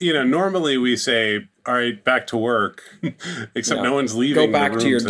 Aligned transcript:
you 0.00 0.12
know, 0.12 0.24
normally 0.24 0.76
we 0.76 0.96
say, 0.96 1.48
"All 1.66 1.74
right, 1.74 2.02
back 2.04 2.26
to 2.28 2.36
work," 2.36 2.82
except 3.54 3.78
Yeah. 3.78 3.82
no 3.82 3.94
one's 3.94 4.14
leaving. 4.14 4.46
Go 4.46 4.52
back 4.52 4.72
the 4.72 4.80
to 4.80 4.88
your 4.88 4.98
rooms 5.00 5.04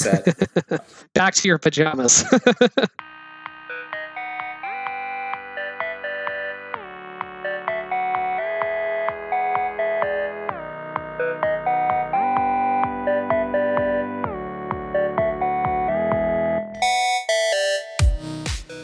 that 0.00 0.24
they're 0.24 0.34
dinette 0.34 0.78
set. 0.78 0.86
Back 1.14 1.34
to 1.34 1.48
your 1.48 1.58
pajamas. 1.58 2.24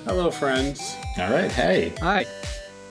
Hello, 0.05 0.31
friends. 0.31 0.97
All 1.19 1.31
right, 1.31 1.51
hey. 1.51 1.93
Hi. 2.01 2.25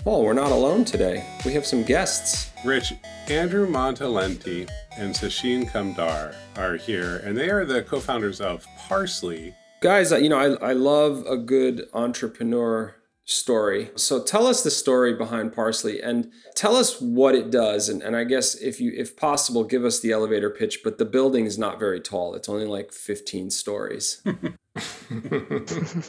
Oh, 0.08 0.22
we're 0.22 0.34
not 0.34 0.52
alone 0.52 0.86
today. 0.86 1.26
We 1.48 1.54
have 1.54 1.66
some 1.66 1.82
guests. 1.82 2.52
Rich, 2.64 2.94
Andrew 3.28 3.68
Montalenti 3.68 4.70
and 4.96 5.16
Sachin 5.16 5.68
Kamdar 5.68 6.36
are 6.58 6.76
here, 6.78 7.18
and 7.26 7.36
they 7.36 7.50
are 7.50 7.66
the 7.66 7.82
co-founders 7.82 8.40
of 8.40 8.64
Parse.ly. 8.88 9.56
Guys, 9.82 10.12
uh, 10.12 10.18
you 10.18 10.30
know, 10.30 10.38
I, 10.38 10.70
I 10.70 10.74
love 10.74 11.26
a 11.26 11.38
good 11.38 11.90
entrepreneur 11.92 12.96
story. 13.24 13.90
So 13.96 14.22
tell 14.22 14.46
us 14.46 14.62
the 14.62 14.70
story 14.70 15.16
behind 15.16 15.54
Parse.ly 15.54 16.00
and 16.04 16.32
tell 16.56 16.76
us 16.76 17.02
what 17.02 17.34
it 17.34 17.50
does. 17.50 17.90
And, 17.90 18.04
and 18.04 18.16
I 18.16 18.26
guess 18.26 18.54
if 18.54 18.80
you 18.80 18.94
if 18.96 19.18
possible, 19.18 19.64
give 19.64 19.84
us 19.84 20.02
the 20.02 20.12
elevator 20.12 20.52
pitch, 20.52 20.82
but 20.84 21.00
the 21.00 21.06
building 21.06 21.48
is 21.48 21.58
not 21.58 21.80
very 21.80 22.00
tall. 22.00 22.36
It's 22.36 22.48
only 22.48 22.68
like 22.68 22.92
15 22.92 23.50
stories. 23.50 24.22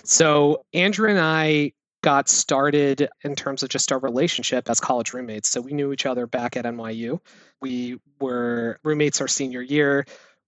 So 0.03 0.65
Andrew 0.73 1.09
and 1.09 1.21
I 1.21 1.73
got 2.07 2.29
started 2.29 3.09
in 3.25 3.35
terms 3.35 3.65
of 3.65 3.69
just 3.69 3.91
our 3.91 3.99
relationship 3.99 4.71
as 4.71 4.79
college 4.79 5.13
roommates. 5.13 5.49
So 5.49 5.61
we 5.61 5.73
knew 5.73 5.93
each 5.93 6.07
other 6.07 6.29
back 6.29 6.57
at 6.57 6.65
NYU. 6.65 7.19
We 7.61 7.99
were 8.21 8.79
roommates 8.85 9.21
our 9.21 9.27
senior 9.27 9.61
year. 9.61 10.07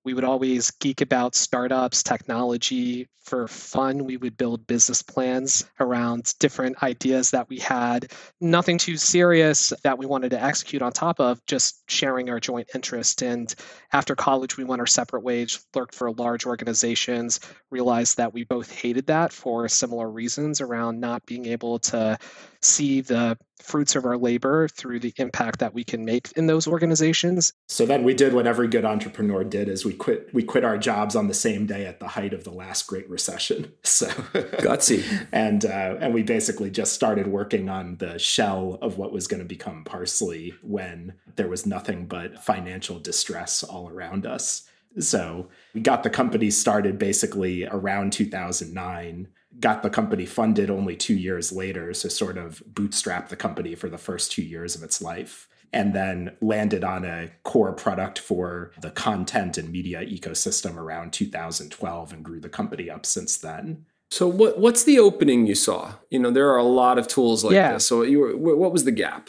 We 0.08 0.14
would 0.14 0.24
always 0.24 0.70
geek 0.70 1.02
about 1.02 1.34
startups, 1.34 2.02
technology. 2.02 3.08
For 3.24 3.46
fun, 3.46 4.06
we 4.06 4.16
would 4.16 4.38
build 4.38 4.66
business 4.66 5.02
plans 5.02 5.68
around 5.80 6.32
different 6.40 6.82
ideas 6.82 7.30
that 7.32 7.50
we 7.50 7.58
had. 7.58 8.10
Nothing 8.40 8.78
too 8.78 8.96
serious 8.96 9.70
that 9.84 9.98
we 9.98 10.06
wanted 10.06 10.30
to 10.30 10.42
execute 10.42 10.80
on 10.80 10.92
top 10.92 11.20
of, 11.20 11.44
just 11.44 11.82
sharing 11.90 12.30
our 12.30 12.40
joint 12.40 12.70
interest. 12.74 13.20
And 13.20 13.54
after 13.92 14.16
college, 14.16 14.56
we 14.56 14.64
went 14.64 14.80
our 14.80 14.86
separate 14.86 15.24
ways, 15.24 15.62
worked 15.74 15.94
for 15.94 16.10
large 16.12 16.46
organizations, 16.46 17.38
realized 17.70 18.16
that 18.16 18.32
we 18.32 18.44
both 18.44 18.72
hated 18.72 19.08
that 19.08 19.30
for 19.30 19.68
similar 19.68 20.10
reasons 20.10 20.62
around 20.62 21.00
not 21.00 21.26
being 21.26 21.44
able 21.44 21.80
to 21.80 22.16
see 22.62 23.02
the 23.02 23.36
fruits 23.62 23.96
of 23.96 24.04
our 24.04 24.16
labor 24.16 24.68
through 24.68 25.00
the 25.00 25.12
impact 25.16 25.58
that 25.58 25.74
we 25.74 25.84
can 25.84 26.04
make 26.04 26.30
in 26.36 26.46
those 26.46 26.66
organizations. 26.66 27.52
So 27.68 27.86
then 27.86 28.04
we 28.04 28.14
did 28.14 28.32
what 28.32 28.46
every 28.46 28.68
good 28.68 28.84
entrepreneur 28.84 29.44
did 29.44 29.68
is 29.68 29.84
we 29.84 29.92
quit 29.92 30.28
we 30.32 30.42
quit 30.42 30.64
our 30.64 30.78
jobs 30.78 31.16
on 31.16 31.28
the 31.28 31.34
same 31.34 31.66
day 31.66 31.86
at 31.86 32.00
the 32.00 32.08
height 32.08 32.32
of 32.32 32.44
the 32.44 32.50
last 32.50 32.86
great 32.86 33.08
recession. 33.08 33.72
So 33.98 34.06
Gutsy. 34.06 35.04
and 35.32 35.64
uh, 35.64 35.96
and 36.00 36.14
we 36.14 36.22
basically 36.22 36.70
just 36.70 36.92
started 36.92 37.26
working 37.26 37.68
on 37.68 37.96
the 37.96 38.18
shell 38.18 38.78
of 38.80 38.96
what 38.96 39.12
was 39.12 39.26
going 39.26 39.40
to 39.40 39.48
become 39.48 39.82
Parse.ly 39.82 40.52
when 40.62 41.14
there 41.36 41.48
was 41.48 41.66
nothing 41.66 42.06
but 42.06 42.42
financial 42.44 43.00
distress 43.00 43.64
all 43.64 43.88
around 43.88 44.24
us. 44.24 44.68
So 44.98 45.48
we 45.74 45.80
got 45.80 46.02
the 46.02 46.10
company 46.10 46.50
started 46.50 46.98
basically 46.98 47.66
around 47.66 48.12
2009. 48.12 49.28
Got 49.60 49.82
the 49.82 49.90
company 49.90 50.26
funded 50.26 50.70
only 50.70 50.94
two 50.94 51.14
years 51.14 51.52
later, 51.52 51.92
so 51.94 52.08
sort 52.08 52.36
of 52.36 52.62
bootstrap 52.66 53.28
the 53.28 53.36
company 53.36 53.74
for 53.74 53.88
the 53.88 53.98
first 53.98 54.30
two 54.30 54.42
years 54.42 54.74
of 54.76 54.82
its 54.82 55.00
life 55.00 55.48
and 55.72 55.94
then 55.94 56.34
landed 56.40 56.82
on 56.84 57.04
a 57.04 57.30
core 57.44 57.72
product 57.72 58.18
for 58.18 58.72
the 58.80 58.90
content 58.90 59.58
and 59.58 59.70
media 59.70 60.00
ecosystem 60.04 60.76
around 60.76 61.12
2012 61.12 62.12
and 62.12 62.24
grew 62.24 62.40
the 62.40 62.48
company 62.48 62.88
up 62.88 63.04
since 63.04 63.36
then. 63.36 63.84
So 64.10 64.26
what 64.26 64.58
what's 64.58 64.84
the 64.84 64.98
opening 64.98 65.46
you 65.46 65.54
saw? 65.54 65.94
You 66.10 66.18
know, 66.18 66.30
there 66.30 66.48
are 66.50 66.56
a 66.56 66.62
lot 66.62 66.98
of 66.98 67.08
tools 67.08 67.44
like 67.44 67.54
Yeah. 67.54 67.74
this. 67.74 67.86
So 67.86 68.02
you 68.02 68.20
were, 68.20 68.36
what 68.36 68.72
was 68.72 68.84
the 68.84 68.92
gap? 68.92 69.28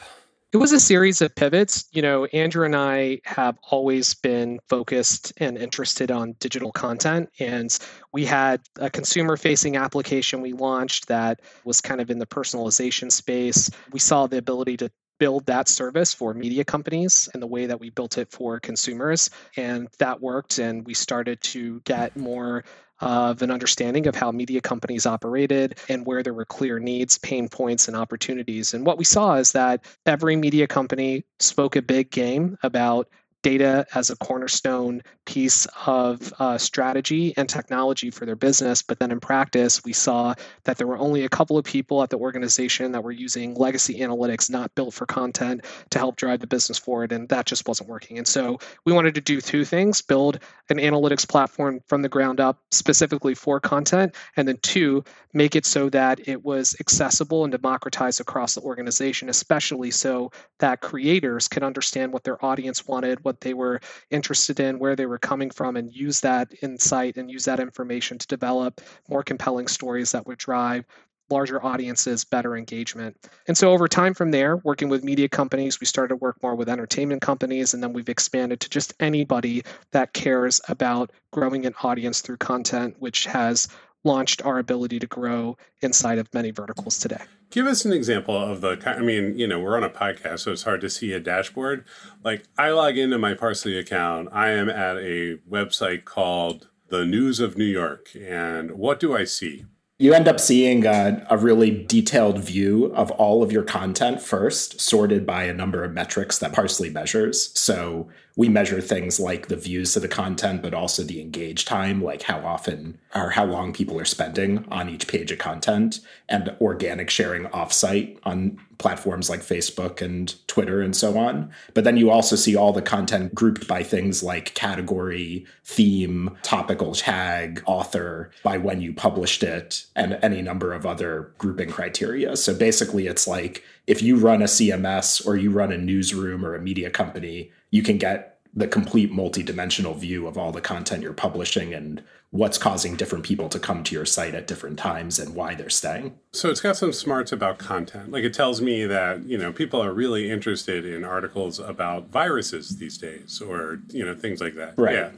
It 0.52 0.58
was 0.58 0.72
a 0.72 0.80
series 0.80 1.22
of 1.22 1.36
pivots. 1.36 1.88
You 1.92 2.02
know, 2.02 2.26
Andrew 2.26 2.66
and 2.66 2.76
I 2.76 3.22
have 3.24 3.60
always 3.70 4.16
been 4.16 4.60
focused 4.68 5.32
and 5.38 5.56
interested 5.56 6.10
on 6.10 6.34
digital 6.40 6.72
content. 6.72 7.30
And 7.40 7.78
we 8.14 8.26
had 8.26 8.62
a 8.80 8.90
consumer 8.90 9.38
facing 9.38 9.78
application 9.78 10.42
we 10.42 10.54
launched 10.54 11.08
that 11.08 11.42
was 11.66 11.82
kind 11.82 12.02
of 12.02 12.10
in 12.10 12.18
the 12.18 12.26
personalization 12.26 13.12
space. 13.12 13.70
We 13.92 14.00
saw 14.00 14.26
the 14.26 14.40
ability 14.40 14.78
to 14.78 14.90
build 15.20 15.46
that 15.46 15.68
service 15.68 16.16
for 16.16 16.34
media 16.34 16.66
companies 16.66 17.30
and 17.36 17.44
the 17.44 17.48
way 17.48 17.68
that 17.68 17.80
we 17.80 17.92
built 17.92 18.18
it 18.18 18.31
for 18.31 18.60
consumers. 18.60 19.30
And 19.56 19.88
that 20.00 20.20
worked. 20.20 20.58
And 20.58 20.84
we 20.84 20.96
started 20.96 21.42
to 21.42 21.80
get 21.81 22.18
more 22.18 22.64
of 23.02 23.42
an 23.42 23.52
understanding 23.52 24.08
of 24.08 24.16
how 24.16 24.32
media 24.32 24.62
companies 24.62 25.06
operated 25.06 25.80
and 25.90 26.06
where 26.06 26.24
there 26.24 26.34
were 26.34 26.46
clear 26.46 26.80
needs, 26.80 27.18
pain 27.18 27.48
points, 27.48 27.88
and 27.88 27.96
opportunities. 27.96 28.74
And 28.74 28.86
what 28.86 28.98
we 28.98 29.06
saw 29.06 29.36
is 29.36 29.52
that 29.54 29.86
every 30.06 30.36
media 30.36 30.68
company 30.68 31.24
spoke 31.40 31.76
a 31.76 31.82
big 31.82 32.12
game 32.12 32.58
about 32.64 33.08
data 33.41 33.85
as 33.94 34.09
a 34.09 34.16
cornerstone 34.17 35.01
piece 35.25 35.67
of 35.85 36.33
uh, 36.39 36.57
strategy 36.57 37.33
and 37.38 37.47
technology 37.47 38.09
for 38.09 38.25
their 38.25 38.35
business. 38.35 38.81
But 38.81 39.00
then 39.00 39.11
in 39.11 39.19
practice, 39.19 39.83
we 39.83 39.94
saw 39.94 40.33
that 40.63 40.77
there 40.77 40.88
were 40.88 40.97
only 40.97 41.23
a 41.23 41.29
couple 41.29 41.57
of 41.57 41.66
people 41.66 42.03
at 42.03 42.09
the 42.09 42.17
organization 42.17 42.91
that 42.91 43.03
were 43.03 43.11
using 43.11 43.53
legacy 43.55 44.00
analytics 44.00 44.50
not 44.50 44.73
built 44.75 44.94
for 44.94 45.05
content 45.05 45.66
to 45.91 46.00
help 46.00 46.16
drive 46.16 46.39
the 46.39 46.47
business 46.47 46.77
forward. 46.77 47.11
And 47.11 47.29
that 47.29 47.45
just 47.45 47.67
wasn't 47.67 47.89
working. 47.89 48.17
And 48.17 48.27
so 48.27 48.59
we 48.85 48.94
wanted 48.94 49.16
to 49.16 49.22
do 49.22 49.39
two 49.39 49.66
things 49.66 50.01
build 50.01 50.39
an 50.69 50.77
analytics 50.77 51.27
platform 51.27 51.79
from 51.88 52.01
the 52.01 52.09
ground 52.09 52.39
up 52.39 52.59
specifically 52.71 53.35
for 53.35 53.59
content. 53.59 54.16
And 54.35 54.47
then 54.47 54.57
two, 54.61 55.03
make 55.33 55.56
it 55.56 55.66
so 55.66 55.89
that 55.89 56.27
it 56.27 56.44
was 56.44 56.75
accessible 56.79 57.44
and 57.44 57.51
democratized 57.51 58.19
across 58.19 58.56
the 58.56 58.61
organization, 58.61 59.29
especially 59.29 59.91
so 59.91 60.31
that 60.59 60.81
creators 60.81 61.47
could 61.47 61.63
understand 61.63 62.11
what 62.11 62.23
their 62.23 62.44
audience 62.44 62.88
wanted, 62.88 63.23
what 63.29 63.41
they 63.41 63.53
were 63.53 63.79
interested 64.09 64.59
in, 64.59 64.79
where 64.79 64.95
they 64.95 65.06
were 65.06 65.19
coming 65.19 65.51
from, 65.51 65.78
and 65.78 65.94
use 65.94 66.19
that 66.22 66.51
insight 66.63 67.16
and 67.16 67.29
use 67.29 67.45
that 67.45 67.59
information 67.59 68.17
to 68.17 68.25
develop 68.25 68.81
more 69.07 69.22
compelling 69.22 69.67
stories 69.67 70.12
that 70.12 70.25
would 70.25 70.40
drive 70.40 70.84
larger 71.29 71.63
audiences, 71.63 72.23
better 72.23 72.57
engagement. 72.57 73.16
And 73.47 73.56
so 73.56 73.72
over 73.72 73.88
time 73.88 74.16
from 74.16 74.31
there, 74.31 74.57
working 74.57 74.89
with 74.89 75.03
media 75.03 75.29
companies, 75.29 75.79
we 75.79 75.85
started 75.85 76.09
to 76.09 76.16
work 76.16 76.41
more 76.41 76.56
with 76.56 76.69
entertainment 76.69 77.22
companies, 77.22 77.75
and 77.75 77.84
then 77.84 77.94
we've 77.94 78.09
expanded 78.09 78.59
to 78.62 78.69
just 78.69 78.95
anybody 79.00 79.62
that 79.91 80.13
cares 80.13 80.59
about 80.69 81.12
growing 81.31 81.68
an 81.68 81.75
audience 81.84 82.22
through 82.22 82.38
content, 82.38 82.95
which 82.97 83.25
has 83.25 83.68
launched 84.04 84.44
our 84.46 84.60
ability 84.60 85.00
to 85.00 85.08
grow 85.08 85.58
inside 85.82 86.18
of 86.18 86.34
many 86.34 86.52
verticals 86.52 86.98
today. 86.98 87.22
Give 87.52 87.66
us 87.66 87.86
an 87.86 87.92
example 87.92 88.38
of 88.38 88.62
the. 88.62 88.82
I 88.86 89.02
mean, 89.02 89.38
you 89.38 89.48
know, 89.48 89.60
we're 89.60 89.76
on 89.76 89.84
a 89.84 89.90
podcast, 89.90 90.40
so 90.40 90.52
it's 90.52 90.64
hard 90.64 90.82
to 90.82 90.90
see 90.90 91.14
a 91.14 91.20
dashboard. 91.20 91.84
Like, 92.24 92.44
I 92.58 92.70
log 92.70 92.98
into 92.98 93.18
my 93.18 93.34
Parse.ly 93.34 93.74
account. 93.74 94.30
I 94.32 94.50
am 94.52 94.70
at 94.70 94.98
a 94.98 95.38
website 95.50 96.06
called 96.06 96.70
The 96.90 97.06
News 97.06 97.40
of 97.40 97.58
New 97.58 97.66
York, 97.66 98.10
and 98.16 98.72
what 98.72 99.00
do 99.00 99.16
I 99.16 99.24
see? 99.24 99.66
You 100.02 100.14
end 100.14 100.30
up 100.30 100.40
seeing 100.40 100.86
a, 100.86 101.28
a 101.30 101.38
really 101.38 101.84
detailed 101.84 102.40
view 102.40 102.86
of 102.94 103.12
all 103.12 103.44
of 103.44 103.52
your 103.52 103.64
content 103.64 104.22
first, 104.22 104.80
sorted 104.80 105.26
by 105.26 105.44
a 105.44 105.54
number 105.54 105.84
of 105.84 105.92
metrics 105.92 106.40
that 106.40 106.54
Parse.ly 106.54 106.90
measures. 106.90 107.52
So 107.60 108.08
we 108.39 108.47
measure 108.47 108.79
things 108.79 109.19
like 109.19 109.47
the 109.47 109.57
views 109.57 109.91
to 109.91 110.00
the 110.00 110.07
content, 110.07 110.61
but 110.61 110.73
also 110.73 111.03
the 111.03 111.19
engage 111.19 111.66
time, 111.66 112.01
like 112.01 112.22
how 112.22 112.39
often 112.39 112.97
or 113.13 113.31
how 113.31 113.44
long 113.44 113.73
people 113.73 114.00
are 114.00 114.05
spending 114.05 114.66
on 114.72 114.88
each 114.88 115.09
page 115.09 115.29
of 115.29 115.38
content, 115.38 116.00
and 116.29 116.55
organic 116.61 117.09
sharing 117.09 117.47
offsite 117.47 118.17
on 118.23 118.57
platforms 118.77 119.29
like 119.29 119.41
Facebook 119.41 120.01
and 120.01 120.35
Twitter 120.47 120.79
and 120.79 120.95
so 120.95 121.17
on. 121.17 121.51
But 121.73 121.83
then 121.83 121.97
you 121.97 122.11
also 122.11 122.38
see 122.38 122.55
all 122.55 122.71
the 122.71 122.81
content 122.81 123.36
grouped 123.36 123.68
by 123.68 123.83
things 123.83 124.24
like 124.24 124.56
category, 124.56 125.45
theme, 125.65 126.38
topical 126.42 126.94
tag, 126.94 127.62
author, 127.65 128.31
by 128.42 128.57
when 128.57 128.80
you 128.80 128.94
published 128.94 129.44
it, 129.44 129.85
and 129.97 130.18
any 130.21 130.42
number 130.42 130.71
of 130.71 130.85
other 130.85 131.33
grouping 131.39 131.71
criteria. 131.71 132.38
So 132.38 132.56
basically, 132.56 133.07
it's 133.07 133.27
like 133.27 133.65
if 133.85 134.01
you 134.01 134.15
run 134.15 134.42
a 134.42 134.45
CMS 134.45 135.27
or 135.27 135.35
you 135.35 135.51
run 135.51 135.74
a 135.74 135.77
newsroom 135.77 136.45
or 136.45 136.56
a 136.56 136.62
media 136.62 136.89
company, 136.89 137.51
you 137.71 137.83
can 137.83 137.98
get 137.98 138.39
the 138.54 138.68
complete 138.68 139.12
multi-dimensional 139.12 139.94
view 139.94 140.27
of 140.27 140.38
all 140.38 140.51
the 140.51 140.62
content 140.62 141.04
you're 141.04 141.13
publishing 141.13 141.74
and 141.74 142.04
what's 142.31 142.57
causing 142.57 142.95
different 142.95 143.24
people 143.24 143.50
to 143.50 143.60
come 143.60 143.83
to 143.83 143.95
your 143.95 144.06
site 144.06 144.36
at 144.36 144.45
different 144.48 144.77
times 144.77 145.18
and 145.18 145.33
why 145.33 145.56
they're 145.56 145.69
staying. 145.69 146.16
So 146.31 146.50
it's 146.50 146.62
got 146.62 146.77
some 146.77 146.94
smarts 146.94 147.31
about 147.31 147.57
content. 147.57 148.12
Like 148.12 148.24
it 148.24 148.33
tells 148.33 148.62
me 148.62 148.86
that, 148.86 149.24
you 149.24 149.38
know, 149.38 149.51
people 149.51 149.81
are 149.81 149.94
really 149.94 150.30
interested 150.30 150.86
in 150.86 151.04
articles 151.04 151.60
about 151.60 152.10
viruses 152.10 152.77
these 152.77 152.98
days 152.98 153.42
or, 153.42 153.80
you 153.89 154.06
know, 154.06 154.13
things 154.16 154.42
like 154.42 154.56
that. 154.56 154.75
Right. 154.77 154.95
Yeah. 154.95 155.12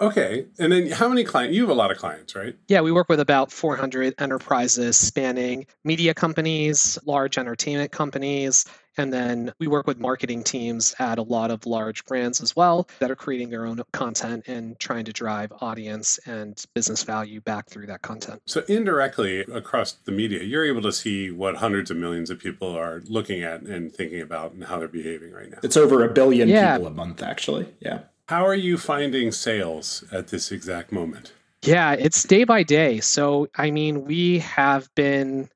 Okay. 0.00 0.46
And 0.58 0.72
then 0.72 0.90
how 0.90 1.08
many 1.08 1.24
clients? 1.24 1.54
You 1.54 1.62
have 1.62 1.70
a 1.70 1.74
lot 1.74 1.90
of 1.90 1.98
clients, 1.98 2.34
right? 2.34 2.56
Yeah, 2.68 2.80
we 2.82 2.92
work 2.92 3.08
with 3.08 3.20
about 3.20 3.52
400 3.52 4.14
enterprises 4.18 4.96
spanning 4.96 5.66
media 5.84 6.14
companies, 6.14 6.98
large 7.04 7.38
entertainment 7.38 7.92
companies, 7.92 8.64
And 8.96 9.12
then 9.12 9.52
we 9.58 9.66
work 9.66 9.86
with 9.86 9.98
marketing 9.98 10.42
teams 10.42 10.94
at 10.98 11.18
a 11.18 11.22
lot 11.22 11.50
of 11.50 11.66
large 11.66 12.04
brands 12.06 12.40
as 12.40 12.56
well 12.56 12.88
that 12.98 13.10
are 13.10 13.16
creating 13.16 13.50
their 13.50 13.66
own 13.66 13.82
content 13.92 14.44
and 14.46 14.78
trying 14.78 15.04
to 15.04 15.12
drive 15.12 15.52
audience 15.60 16.18
and 16.26 16.62
business 16.74 17.02
value 17.02 17.40
back 17.40 17.68
through 17.68 17.86
that 17.86 18.02
content. 18.02 18.42
So, 18.46 18.62
indirectly 18.68 19.40
across 19.40 19.92
the 19.92 20.12
media, 20.12 20.42
you're 20.42 20.64
able 20.64 20.82
to 20.82 20.92
see 20.92 21.30
what 21.30 21.56
hundreds 21.56 21.90
of 21.90 21.96
millions 21.96 22.30
of 22.30 22.38
people 22.38 22.76
are 22.76 23.02
looking 23.06 23.42
at 23.42 23.62
and 23.62 23.92
thinking 23.92 24.20
about 24.20 24.52
and 24.52 24.64
how 24.64 24.78
they're 24.78 24.88
behaving 24.88 25.32
right 25.32 25.50
now. 25.50 25.58
It's 25.62 25.76
over 25.76 26.04
a 26.04 26.12
billion 26.12 26.48
yeah. 26.48 26.76
people 26.76 26.88
a 26.88 26.94
month, 26.94 27.22
actually. 27.22 27.68
Yeah. 27.80 28.00
How 28.28 28.44
are 28.44 28.54
you 28.54 28.76
finding 28.76 29.30
sales 29.30 30.04
at 30.10 30.28
this 30.28 30.50
exact 30.50 30.90
moment? 30.90 31.32
Yeah, 31.62 31.92
it's 31.92 32.22
day 32.22 32.44
by 32.44 32.62
day. 32.62 33.00
So, 33.00 33.48
I 33.56 33.70
mean, 33.70 34.04
we 34.04 34.40
have 34.40 34.92
been 34.94 35.48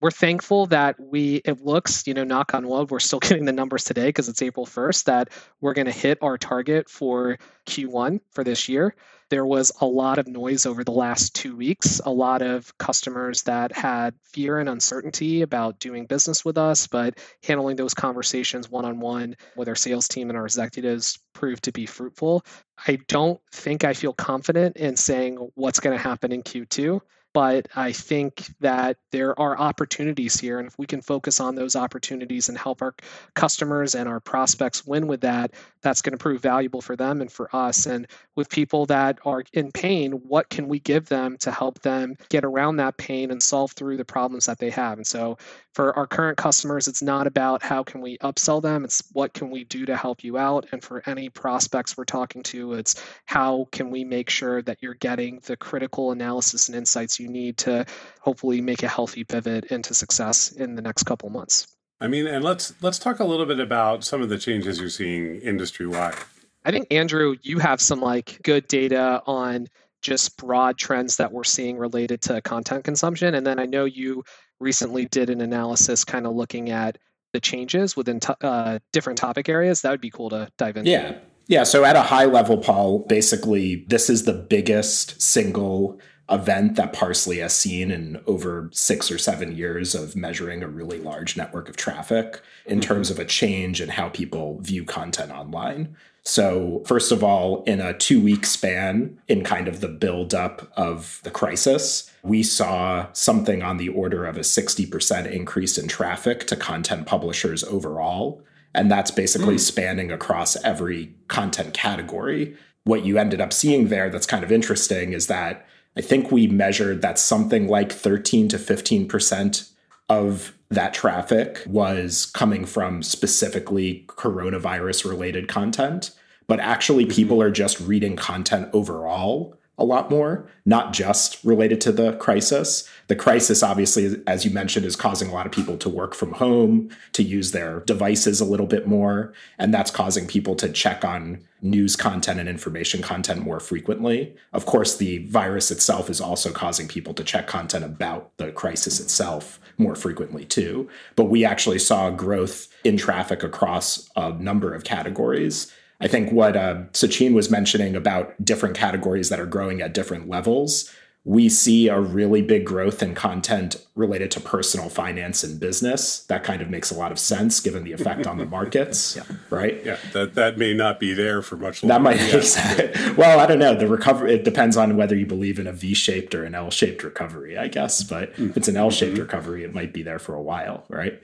we're 0.00 0.10
thankful 0.10 0.66
that 0.66 0.98
we 0.98 1.36
it 1.44 1.64
looks 1.64 2.06
you 2.06 2.14
know 2.14 2.24
knock 2.24 2.54
on 2.54 2.66
wood 2.66 2.90
we're 2.90 2.98
still 2.98 3.18
getting 3.20 3.44
the 3.44 3.52
numbers 3.52 3.84
today 3.84 4.06
because 4.06 4.28
it's 4.28 4.42
april 4.42 4.66
1st 4.66 5.04
that 5.04 5.28
we're 5.60 5.74
going 5.74 5.86
to 5.86 5.92
hit 5.92 6.18
our 6.22 6.38
target 6.38 6.88
for 6.88 7.38
q1 7.66 8.20
for 8.32 8.42
this 8.42 8.68
year. 8.68 8.94
There 9.28 9.46
was 9.46 9.70
a 9.80 9.86
lot 9.86 10.18
of 10.18 10.26
noise 10.26 10.66
over 10.66 10.82
the 10.82 10.90
last 10.90 11.36
two 11.36 11.54
weeks 11.54 12.00
a 12.04 12.10
lot 12.10 12.42
of 12.42 12.76
customers 12.78 13.42
that 13.42 13.70
had 13.72 14.14
fear 14.24 14.58
and 14.58 14.68
uncertainty 14.68 15.42
about 15.42 15.78
doing 15.78 16.06
business 16.06 16.44
with 16.44 16.58
us 16.58 16.86
but 16.86 17.18
handling 17.44 17.76
those 17.76 17.94
conversations 17.94 18.70
one-on-one 18.70 19.36
with 19.56 19.68
our 19.68 19.76
sales 19.76 20.08
team 20.08 20.30
and 20.30 20.36
our 20.36 20.46
executives 20.46 21.18
proved 21.32 21.62
to 21.64 21.72
be 21.72 21.86
fruitful. 21.86 22.44
I 22.86 22.98
don't 23.06 23.40
think 23.52 23.84
i 23.84 23.94
feel 23.94 24.12
confident 24.12 24.76
in 24.76 24.96
saying 24.96 25.36
what's 25.54 25.80
going 25.80 25.96
to 25.96 26.02
happen 26.02 26.32
in 26.32 26.42
q2 26.42 27.00
but 27.32 27.68
I 27.76 27.92
think 27.92 28.46
that 28.60 28.96
there 29.12 29.38
are 29.38 29.58
opportunities 29.58 30.38
here. 30.38 30.58
And 30.58 30.66
if 30.66 30.78
we 30.78 30.86
can 30.86 31.00
focus 31.00 31.40
on 31.40 31.54
those 31.54 31.76
opportunities 31.76 32.48
and 32.48 32.58
help 32.58 32.82
our 32.82 32.94
customers 33.34 33.94
and 33.94 34.08
our 34.08 34.20
prospects 34.20 34.86
win 34.86 35.06
with 35.06 35.20
that, 35.20 35.52
that's 35.82 36.02
going 36.02 36.12
to 36.12 36.18
prove 36.18 36.42
valuable 36.42 36.80
for 36.80 36.96
them 36.96 37.20
and 37.20 37.30
for 37.30 37.54
us. 37.54 37.86
And 37.86 38.06
with 38.36 38.50
people 38.50 38.86
that 38.86 39.18
are 39.24 39.44
in 39.52 39.70
pain, 39.70 40.12
what 40.12 40.48
can 40.50 40.68
we 40.68 40.80
give 40.80 41.08
them 41.08 41.36
to 41.38 41.50
help 41.50 41.80
them 41.80 42.16
get 42.28 42.44
around 42.44 42.76
that 42.76 42.96
pain 42.96 43.30
and 43.30 43.42
solve 43.42 43.72
through 43.72 43.96
the 43.96 44.04
problems 44.04 44.46
that 44.46 44.58
they 44.58 44.70
have? 44.70 44.98
And 44.98 45.06
so 45.06 45.38
for 45.72 45.96
our 45.96 46.06
current 46.06 46.36
customers, 46.36 46.88
it's 46.88 47.02
not 47.02 47.26
about 47.26 47.62
how 47.62 47.82
can 47.84 48.00
we 48.00 48.18
upsell 48.18 48.60
them, 48.60 48.84
it's 48.84 49.02
what 49.12 49.34
can 49.34 49.50
we 49.50 49.64
do 49.64 49.86
to 49.86 49.96
help 49.96 50.24
you 50.24 50.36
out. 50.36 50.66
And 50.72 50.82
for 50.82 51.02
any 51.06 51.28
prospects 51.28 51.96
we're 51.96 52.04
talking 52.04 52.42
to, 52.44 52.74
it's 52.74 53.02
how 53.26 53.68
can 53.70 53.90
we 53.90 54.02
make 54.02 54.28
sure 54.28 54.62
that 54.62 54.78
you're 54.80 54.94
getting 54.94 55.40
the 55.44 55.56
critical 55.56 56.10
analysis 56.10 56.68
and 56.68 56.76
insights 56.76 57.19
you 57.20 57.28
need 57.28 57.58
to 57.58 57.84
hopefully 58.20 58.60
make 58.60 58.82
a 58.82 58.88
healthy 58.88 59.24
pivot 59.24 59.66
into 59.66 59.94
success 59.94 60.52
in 60.52 60.74
the 60.74 60.82
next 60.82 61.04
couple 61.04 61.28
months. 61.30 61.66
I 62.00 62.08
mean, 62.08 62.26
and 62.26 62.42
let's 62.42 62.72
let's 62.82 62.98
talk 62.98 63.20
a 63.20 63.24
little 63.24 63.46
bit 63.46 63.60
about 63.60 64.04
some 64.04 64.22
of 64.22 64.30
the 64.30 64.38
changes 64.38 64.80
you're 64.80 64.88
seeing 64.88 65.36
industry 65.36 65.86
wide. 65.86 66.16
I 66.64 66.70
think 66.70 66.86
Andrew, 66.90 67.36
you 67.42 67.58
have 67.58 67.80
some 67.80 68.00
like 68.00 68.40
good 68.42 68.66
data 68.68 69.22
on 69.26 69.68
just 70.02 70.38
broad 70.38 70.78
trends 70.78 71.16
that 71.18 71.30
we're 71.30 71.44
seeing 71.44 71.76
related 71.76 72.22
to 72.22 72.40
content 72.40 72.84
consumption, 72.84 73.34
and 73.34 73.46
then 73.46 73.58
I 73.58 73.66
know 73.66 73.84
you 73.84 74.24
recently 74.60 75.06
did 75.06 75.28
an 75.28 75.40
analysis 75.42 76.04
kind 76.04 76.26
of 76.26 76.34
looking 76.34 76.70
at 76.70 76.96
the 77.32 77.40
changes 77.40 77.96
within 77.96 78.20
to, 78.20 78.36
uh, 78.44 78.78
different 78.92 79.18
topic 79.18 79.48
areas. 79.48 79.82
That 79.82 79.90
would 79.90 80.00
be 80.00 80.10
cool 80.10 80.30
to 80.30 80.48
dive 80.56 80.76
into. 80.76 80.90
Yeah, 80.90 81.18
yeah. 81.48 81.64
So 81.64 81.84
at 81.84 81.96
a 81.96 82.02
high 82.02 82.24
level, 82.24 82.58
Paul, 82.58 83.00
basically, 83.00 83.84
this 83.88 84.08
is 84.08 84.24
the 84.24 84.32
biggest 84.32 85.20
single 85.20 86.00
event 86.30 86.76
that 86.76 86.92
Parse.ly 86.92 87.36
has 87.36 87.54
seen 87.54 87.90
in 87.90 88.20
over 88.26 88.70
six 88.72 89.10
or 89.10 89.18
seven 89.18 89.56
years 89.56 89.94
of 89.94 90.14
measuring 90.14 90.62
a 90.62 90.68
really 90.68 90.98
large 90.98 91.36
network 91.36 91.68
of 91.68 91.76
traffic 91.76 92.40
in 92.66 92.78
mm-hmm. 92.78 92.88
terms 92.88 93.10
of 93.10 93.18
a 93.18 93.24
change 93.24 93.80
in 93.80 93.88
how 93.88 94.08
people 94.08 94.60
view 94.60 94.84
content 94.84 95.32
online. 95.32 95.96
So, 96.22 96.82
first 96.86 97.12
of 97.12 97.24
all, 97.24 97.62
in 97.64 97.80
a 97.80 97.94
two 97.94 98.20
week 98.20 98.44
span, 98.44 99.18
in 99.26 99.42
kind 99.42 99.68
of 99.68 99.80
the 99.80 99.88
buildup 99.88 100.70
of 100.76 101.20
the 101.24 101.30
crisis, 101.30 102.10
we 102.22 102.42
saw 102.42 103.06
something 103.12 103.62
on 103.62 103.78
the 103.78 103.88
order 103.88 104.26
of 104.26 104.36
a 104.36 104.40
60% 104.40 105.30
increase 105.30 105.78
in 105.78 105.88
traffic 105.88 106.46
to 106.48 106.56
content 106.56 107.06
publishers 107.06 107.64
overall. 107.64 108.42
And 108.74 108.90
that's 108.90 109.10
basically 109.10 109.56
mm. 109.56 109.60
spanning 109.60 110.12
across 110.12 110.56
every 110.62 111.14
content 111.28 111.74
category. 111.74 112.54
What 112.84 113.04
you 113.04 113.18
ended 113.18 113.40
up 113.40 113.52
seeing 113.52 113.88
there 113.88 114.10
that's 114.10 114.26
kind 114.26 114.44
of 114.44 114.52
interesting 114.52 115.12
is 115.12 115.26
that 115.26 115.66
I 115.96 116.00
think 116.00 116.30
we 116.30 116.46
measured 116.46 117.02
that 117.02 117.18
something 117.18 117.68
like 117.68 117.92
13 117.92 118.48
to 118.48 118.58
15% 118.58 119.70
of 120.08 120.52
that 120.70 120.94
traffic 120.94 121.62
was 121.66 122.26
coming 122.26 122.64
from 122.64 123.02
specifically 123.02 124.04
coronavirus 124.08 125.08
related 125.08 125.48
content. 125.48 126.12
But 126.46 126.60
actually, 126.60 127.04
mm-hmm. 127.04 127.14
people 127.14 127.42
are 127.42 127.50
just 127.50 127.80
reading 127.80 128.16
content 128.16 128.68
overall 128.72 129.56
a 129.80 129.84
lot 129.84 130.10
more, 130.10 130.46
not 130.66 130.92
just 130.92 131.42
related 131.42 131.80
to 131.80 131.90
the 131.90 132.12
crisis. 132.16 132.88
The 133.08 133.16
crisis, 133.16 133.62
obviously, 133.62 134.22
as 134.26 134.44
you 134.44 134.50
mentioned, 134.50 134.84
is 134.84 134.94
causing 134.94 135.30
a 135.30 135.32
lot 135.32 135.46
of 135.46 135.52
people 135.52 135.78
to 135.78 135.88
work 135.88 136.14
from 136.14 136.32
home, 136.32 136.90
to 137.14 137.22
use 137.22 137.52
their 137.52 137.80
devices 137.80 138.40
a 138.40 138.44
little 138.44 138.66
bit 138.66 138.86
more. 138.86 139.32
And 139.58 139.72
that's 139.72 139.90
causing 139.90 140.26
people 140.26 140.54
to 140.56 140.70
check 140.70 141.02
on 141.02 141.42
news 141.62 141.96
content 141.96 142.38
and 142.38 142.48
information 142.48 143.00
content 143.00 143.40
more 143.40 143.58
frequently. 143.58 144.36
Of 144.52 144.66
course, 144.66 144.98
the 144.98 145.26
virus 145.26 145.70
itself 145.70 146.10
is 146.10 146.20
also 146.20 146.52
causing 146.52 146.86
people 146.86 147.14
to 147.14 147.24
check 147.24 147.46
content 147.46 147.84
about 147.84 148.36
the 148.36 148.52
crisis 148.52 149.00
itself 149.00 149.58
more 149.78 149.94
frequently, 149.94 150.44
too. 150.44 150.90
But 151.16 151.24
we 151.24 151.44
actually 151.44 151.78
saw 151.78 152.10
growth 152.10 152.68
in 152.84 152.98
traffic 152.98 153.42
across 153.42 154.10
a 154.14 154.30
number 154.34 154.74
of 154.74 154.84
categories 154.84 155.72
I 156.00 156.08
think 156.08 156.32
what 156.32 156.56
uh, 156.56 156.82
Sachin 156.92 157.34
was 157.34 157.50
mentioning 157.50 157.94
about 157.94 158.42
different 158.42 158.76
categories 158.76 159.28
that 159.28 159.38
are 159.38 159.46
growing 159.46 159.82
at 159.82 159.92
different 159.92 160.28
levels, 160.28 160.90
we 161.24 161.50
see 161.50 161.88
a 161.88 162.00
really 162.00 162.40
big 162.40 162.64
growth 162.64 163.02
in 163.02 163.14
content 163.14 163.76
related 163.94 164.30
to 164.30 164.40
personal 164.40 164.88
finance 164.88 165.44
and 165.44 165.60
business. 165.60 166.20
That 166.24 166.44
kind 166.44 166.62
of 166.62 166.70
makes 166.70 166.90
a 166.90 166.94
lot 166.94 167.12
of 167.12 167.18
sense 167.18 167.60
given 167.60 167.84
the 167.84 167.92
effect 167.92 168.26
on 168.26 168.38
the 168.38 168.46
markets, 168.46 169.16
yeah. 169.16 169.24
right? 169.50 169.84
Yeah, 169.84 169.98
that 170.14 170.34
that 170.36 170.56
may 170.56 170.72
not 170.72 170.98
be 170.98 171.12
there 171.12 171.42
for 171.42 171.56
much 171.56 171.82
longer. 171.82 171.92
That 171.92 172.00
might 172.00 172.20
yeah. 172.32 173.12
well, 173.16 173.38
I 173.38 173.44
don't 173.44 173.58
know. 173.58 173.74
The 173.74 173.86
recovery 173.86 174.32
it 174.32 174.44
depends 174.44 174.78
on 174.78 174.96
whether 174.96 175.14
you 175.14 175.26
believe 175.26 175.58
in 175.58 175.66
a 175.66 175.72
V-shaped 175.72 176.34
or 176.34 176.44
an 176.44 176.54
L-shaped 176.54 177.04
recovery, 177.04 177.58
I 177.58 177.68
guess. 177.68 178.02
But 178.02 178.32
mm-hmm. 178.32 178.50
if 178.50 178.56
it's 178.56 178.68
an 178.68 178.78
L-shaped 178.78 179.12
mm-hmm. 179.12 179.22
recovery, 179.22 179.64
it 179.64 179.74
might 179.74 179.92
be 179.92 180.02
there 180.02 180.18
for 180.18 180.34
a 180.34 180.42
while, 180.42 180.84
right? 180.88 181.20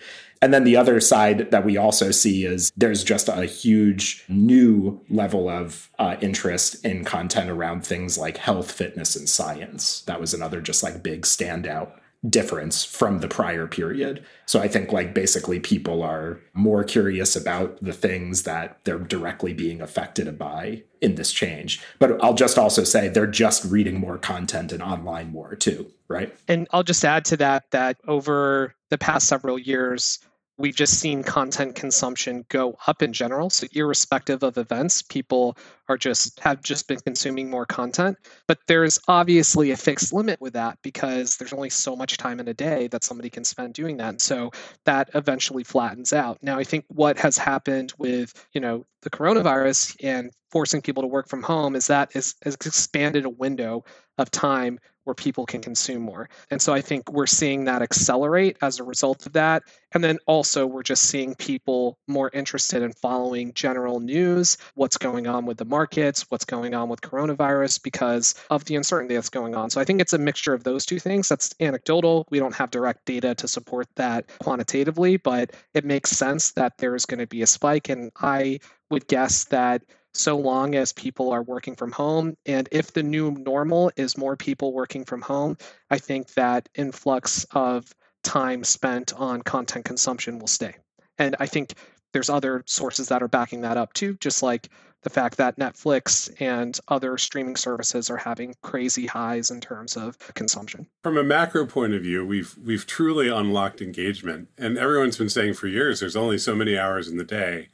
And 0.47 0.55
then 0.55 0.63
the 0.63 0.77
other 0.77 1.01
side 1.01 1.51
that 1.51 1.65
we 1.65 1.77
also 1.77 2.13
see 2.13 2.45
is 2.45 2.71
there's 2.77 3.03
just 3.03 3.29
a 3.29 3.47
huge 3.47 4.25
new 4.29 5.01
level 5.11 5.49
of 5.49 5.91
uh, 5.99 6.15
interest 6.21 6.85
in 6.85 7.05
content 7.05 7.51
around 7.51 7.85
things 7.85 8.17
like 8.17 8.37
health, 8.37 8.71
fitness, 8.71 9.17
and 9.17 9.29
science. 9.29 10.03
That 10.03 10.21
was 10.21 10.33
another 10.33 10.61
just 10.61 10.85
like 10.85 11.03
big 11.03 11.23
standout 11.23 11.99
difference 12.31 12.85
from 12.85 13.19
the 13.19 13.27
prior 13.27 13.67
period. 13.67 14.25
So 14.47 14.61
I 14.61 14.69
think 14.69 14.93
like 14.93 15.15
basically 15.15 15.59
people 15.59 16.05
are 16.05 16.39
more 16.55 16.85
curious 16.85 17.35
about 17.35 17.83
the 17.83 17.93
things 17.93 18.45
that 18.45 18.79
they're 18.85 19.01
directly 19.01 19.53
being 19.53 19.81
affected 19.81 20.39
by 20.39 20.85
in 21.01 21.17
this 21.17 21.33
change. 21.33 21.83
But 21.99 22.23
I'll 22.23 22.35
just 22.35 22.57
also 22.57 22.85
say 22.85 23.09
they're 23.09 23.27
just 23.27 23.65
reading 23.65 23.99
more 23.99 24.17
content 24.17 24.71
and 24.71 24.81
online 24.81 25.33
more 25.33 25.57
too, 25.57 25.91
right? 26.07 26.33
And 26.47 26.69
I'll 26.71 26.85
just 26.85 27.05
add 27.05 27.25
to 27.27 27.37
that 27.39 27.65
that 27.73 27.97
over 28.07 28.77
the 28.91 28.99
past 28.99 29.27
several 29.27 29.59
years, 29.59 30.21
we've 30.59 30.75
just 30.75 30.99
seen 31.01 31.23
content 31.23 31.75
consumption 31.75 32.45
go 32.49 32.77
up 32.87 33.03
in 33.03 33.13
general. 33.13 33.51
So 33.51 33.67
irrespective 33.73 34.43
of 34.43 34.59
events 34.59 35.03
people 35.03 35.57
are 35.89 35.99
just 35.99 36.41
have 36.41 36.63
just 36.63 36.89
been 36.89 37.01
consuming 37.01 37.51
more 37.51 37.67
content. 37.67 38.17
But 38.47 38.59
there's 38.67 38.99
obviously 39.09 39.71
a 39.71 39.77
fixed 39.77 40.13
limit 40.13 40.41
with 40.41 40.55
that 40.55 40.79
because 40.83 41.37
there's 41.37 41.53
only 41.53 41.71
so 41.71 41.95
much 41.95 42.17
time 42.17 42.41
in 42.41 42.49
a 42.49 42.55
day 42.55 42.89
that 42.89 43.05
somebody 43.05 43.31
can 43.31 43.45
spend 43.45 43.75
doing 43.75 43.97
that. 43.99 44.09
And 44.09 44.21
so 44.21 44.51
that 44.85 45.11
eventually 45.15 45.65
flattens 45.65 46.13
out. 46.13 46.43
Now 46.43 46.59
i 46.59 46.65
think 46.65 46.85
what 46.89 47.19
has 47.19 47.39
happened 47.39 47.93
with 47.99 48.33
you 48.53 48.61
know 48.61 48.85
the 49.03 49.11
coronavirus 49.11 49.97
and 50.03 50.31
forcing 50.51 50.81
people 50.81 51.03
to 51.03 51.07
work 51.07 51.29
from 51.29 51.43
home 51.43 51.77
is 51.77 51.87
that 51.87 52.15
is 52.17 52.35
has 52.43 52.55
expanded 52.55 53.25
a 53.25 53.31
window 53.31 53.85
of 54.19 54.31
time 54.31 54.79
where 55.07 55.15
people 55.15 55.47
can 55.47 55.61
consume 55.61 56.03
more. 56.03 56.29
And 56.51 56.61
so 56.61 56.75
I 56.75 56.81
think 56.81 57.13
we're 57.13 57.27
seeing 57.27 57.65
that 57.65 57.81
accelerate 57.81 58.57
as 58.61 58.81
a 58.81 58.85
result 58.85 59.25
of 59.25 59.35
that. 59.35 59.63
And 59.93 60.03
then 60.03 60.19
also, 60.27 60.67
we're 60.67 60.83
just 60.83 61.05
seeing 61.05 61.37
people 61.37 61.97
more 62.09 62.29
interested 62.35 62.83
in 62.83 62.93
following 62.93 63.53
general 63.55 64.01
news, 64.01 64.59
what's 64.75 64.99
going 64.99 65.29
on 65.29 65.47
with 65.47 65.59
the 65.59 65.65
markets, 65.65 66.27
what's 66.29 66.45
going 66.45 66.75
on 66.75 66.89
with 66.89 67.03
coronavirus 67.03 67.81
because 67.85 68.35
of 68.51 68.65
the 68.65 68.75
uncertainty 68.75 69.15
that's 69.15 69.29
going 69.29 69.55
on. 69.55 69.71
So 69.71 69.81
I 69.81 69.85
think 69.85 70.01
it's 70.01 70.13
a 70.13 70.19
mixture 70.19 70.53
of 70.53 70.65
those 70.65 70.85
two 70.85 70.99
things. 70.99 71.29
That's 71.29 71.55
anecdotal. 71.61 72.27
We 72.31 72.41
don't 72.41 72.55
have 72.57 72.73
direct 72.73 73.05
data 73.05 73.37
to 73.37 73.47
support 73.47 73.87
that 73.95 74.27
quantitatively, 74.41 75.19
but 75.19 75.53
it 75.73 75.85
makes 75.85 76.11
sense 76.11 76.51
that 76.53 76.79
there's 76.79 77.07
going 77.07 77.21
to 77.21 77.29
be 77.29 77.43
a 77.43 77.47
spike. 77.47 77.89
And 77.89 78.11
I 78.21 78.59
would 78.91 79.07
guess 79.07 79.45
that 79.47 79.83
so 80.17 80.37
long 80.37 80.75
as 80.75 80.93
people 80.93 81.31
are 81.31 81.43
working 81.43 81.77
from 81.77 81.93
home. 81.93 82.37
And 82.47 82.69
if 82.73 82.93
the 82.93 83.03
new 83.03 83.31
normal 83.33 83.91
is 83.97 84.17
more 84.17 84.37
people 84.37 84.73
working 84.73 85.05
from 85.05 85.23
home, 85.23 85.57
I 85.91 85.99
think 85.99 86.35
that 86.35 86.69
influx 86.75 87.45
of 87.53 87.95
time 88.23 88.65
spent 88.65 89.13
on 89.15 89.43
content 89.43 89.85
consumption 89.85 90.39
will 90.39 90.47
stay. 90.47 90.77
And 91.19 91.37
I 91.39 91.47
think 91.47 91.75
there's 92.13 92.31
other 92.31 92.63
sources 92.67 93.09
that 93.09 93.23
are 93.23 93.29
backing 93.29 93.61
that 93.63 93.77
up 93.77 93.93
too, 93.93 94.17
just 94.21 94.43
like 94.43 94.69
the 95.03 95.11
fact 95.11 95.37
that 95.37 95.57
Netflix 95.57 96.35
and 96.41 96.79
other 96.89 97.17
streaming 97.17 97.55
services 97.55 98.11
are 98.11 98.17
having 98.17 98.55
crazy 98.63 99.07
highs 99.07 99.51
in 99.51 99.61
terms 99.61 99.97
of 99.97 100.19
consumption. 100.35 100.89
From 101.05 101.17
a 101.17 101.23
macro 101.23 101.65
point 101.67 101.95
of 101.95 102.03
view, 102.03 102.27
we've 102.27 102.57
we've 102.59 102.87
truly 102.87 103.29
unlocked 103.29 103.81
engagement. 103.81 104.49
And 104.59 104.77
everyone's 104.77 105.19
been 105.19 105.29
saying 105.29 105.55
for 105.55 105.69
years 105.69 106.01
there's 106.01 106.17
only 106.17 106.39
so 106.39 106.57
many 106.57 106.77
hours 106.77 107.07
in 107.07 107.19
the 107.19 107.25
day. 107.25 107.69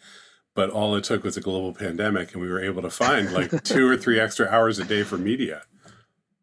But 0.54 0.70
all 0.70 0.94
it 0.96 1.04
took 1.04 1.24
was 1.24 1.36
a 1.36 1.40
global 1.40 1.72
pandemic 1.72 2.32
and 2.32 2.42
we 2.42 2.48
were 2.48 2.60
able 2.60 2.82
to 2.82 2.90
find 2.90 3.32
like 3.32 3.62
two 3.64 3.88
or 3.88 3.96
three 3.96 4.20
extra 4.20 4.46
hours 4.48 4.78
a 4.78 4.84
day 4.84 5.02
for 5.02 5.16
media. 5.16 5.62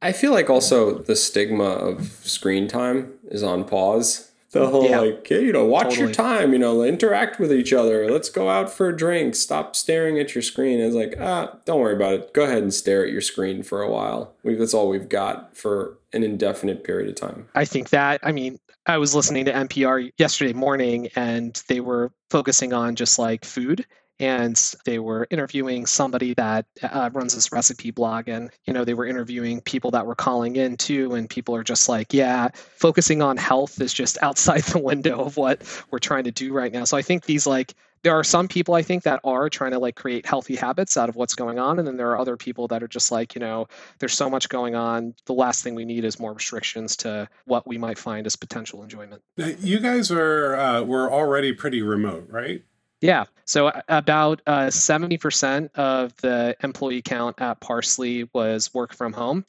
I 0.01 0.13
feel 0.13 0.32
like 0.32 0.50
also 0.50 1.00
the 1.00 1.16
stigma 1.16 1.66
of 1.66 2.08
screen 2.24 2.68
time 2.68 3.13
is 3.25 3.44
on 3.44 3.66
pause. 3.66 4.32
The 4.51 4.68
whole 4.68 4.89
yeah. 4.89 5.00
like 5.01 5.28
hey, 5.28 5.46
you 5.46 5.54
know 5.54 5.66
watch 5.66 5.89
totally. 5.89 6.06
your 6.06 6.12
time 6.12 6.54
you 6.54 6.60
know 6.60 6.82
interact 6.82 7.39
with 7.39 7.54
each 7.54 7.72
other. 7.72 8.10
Let's 8.10 8.30
go 8.30 8.50
out 8.50 8.72
for 8.72 8.89
a 8.89 8.98
drink. 8.98 9.36
Stop 9.36 9.75
staring 9.75 10.18
at 10.18 10.34
your 10.34 10.42
screen. 10.42 10.80
It's 10.80 10.96
like 10.96 11.13
ah 11.20 11.58
don't 11.66 11.80
worry 11.80 11.96
about 11.96 12.13
it. 12.13 12.34
Go 12.34 12.46
ahead 12.46 12.63
and 12.63 12.74
stare 12.74 13.06
at 13.06 13.12
your 13.12 13.22
screen 13.22 13.62
for 13.62 13.84
a 13.84 13.92
while. 13.92 14.34
We, 14.42 14.56
that's 14.56 14.74
all 14.74 14.89
we've 14.89 15.08
got 15.08 15.56
for 15.56 16.00
an 16.13 16.24
indefinite 16.24 16.84
period 16.84 17.10
of 17.10 17.16
time. 17.16 17.48
I 17.54 17.66
think 17.66 17.89
that 17.89 18.20
i 18.24 18.32
mean 18.32 18.60
i 18.88 18.98
was 18.98 19.13
listening 19.13 19.46
to 19.46 19.51
npr 19.51 20.12
yesterday 20.18 20.54
morning 20.54 21.10
and 21.16 21.62
they 21.68 21.80
were 21.80 22.12
focusing 22.30 22.74
on 22.74 22.96
just 22.96 23.20
like 23.20 23.46
food 23.46 23.86
and 24.20 24.74
they 24.86 25.00
were 25.00 25.28
interviewing 25.30 25.86
somebody 25.86 26.34
that 26.34 26.66
uh, 26.84 27.10
runs 27.14 27.34
this 27.34 27.52
recipe 27.52 27.92
blog 27.92 28.28
and 28.28 28.52
you 28.66 28.74
know 28.74 28.84
they 28.84 28.94
were 28.94 29.06
interviewing 29.06 29.62
people 29.62 29.92
that 29.92 30.06
were 30.06 30.16
calling 30.16 30.56
in 30.56 30.76
too 30.78 31.14
and 31.16 31.30
people 31.30 31.56
are 31.56 31.64
just 31.64 31.88
like 31.88 32.14
yeah 32.14 32.50
focusing 32.54 33.22
on 33.22 33.38
health 33.38 33.80
is 33.82 33.94
just 33.94 34.18
outside 34.22 34.64
the 34.64 34.80
window 34.80 35.22
of 35.22 35.38
what 35.38 35.62
we're 35.92 36.00
trying 36.00 36.24
to 36.26 36.32
do 36.32 36.54
right 36.54 36.72
now. 36.72 36.84
So 36.84 36.98
i 36.98 37.02
think 37.02 37.26
these 37.26 37.48
like 37.48 37.74
there 38.02 38.18
are 38.18 38.24
some 38.24 38.48
people 38.48 38.76
i 38.76 38.82
think 38.82 39.04
that 39.04 39.20
are 39.24 39.50
trying 39.50 39.72
to 39.72 39.80
like 39.80 39.96
create 39.96 40.26
healthy 40.26 40.56
habits 40.56 40.98
out 40.98 41.10
of 41.10 41.16
what's 41.16 41.36
going 41.36 41.60
on 41.60 41.80
and 41.80 41.88
then 41.88 41.98
there 41.98 42.10
are 42.12 42.20
other 42.20 42.38
people 42.38 42.68
that 42.70 42.82
are 42.82 42.88
just 42.88 43.12
like 43.12 43.36
you 43.36 43.40
know 43.42 43.68
there's 44.00 44.14
so 44.14 44.30
much 44.30 44.50
going 44.50 44.76
on. 44.76 45.14
The 45.26 45.34
last 45.34 45.64
thing 45.64 45.76
we 45.76 45.86
need 45.86 46.06
is 46.06 46.20
more 46.20 46.34
restrictions 46.34 46.96
to 46.98 47.28
what 47.46 47.68
we 47.68 47.78
might 47.78 47.98
find 47.98 48.26
as 48.26 48.36
potential 48.36 48.84
enjoyment. 48.84 49.22
You 49.38 49.80
guys 49.80 50.12
are 50.12 50.56
uh, 50.56 50.84
were 50.84 51.12
already 51.12 51.54
pretty 51.54 51.82
remote 51.82 52.28
right 52.30 52.64
yeah. 53.01 53.25
So 53.46 53.72
about 53.88 54.41
uh, 54.46 54.68
70% 54.68 55.74
of 55.75 56.15
the 56.18 56.56
employee 56.62 57.01
count 57.01 57.41
at 57.41 57.60
Parse.ly 57.60 58.25
was 58.34 58.74
work 58.74 58.94
from 58.94 59.13
home. 59.13 59.46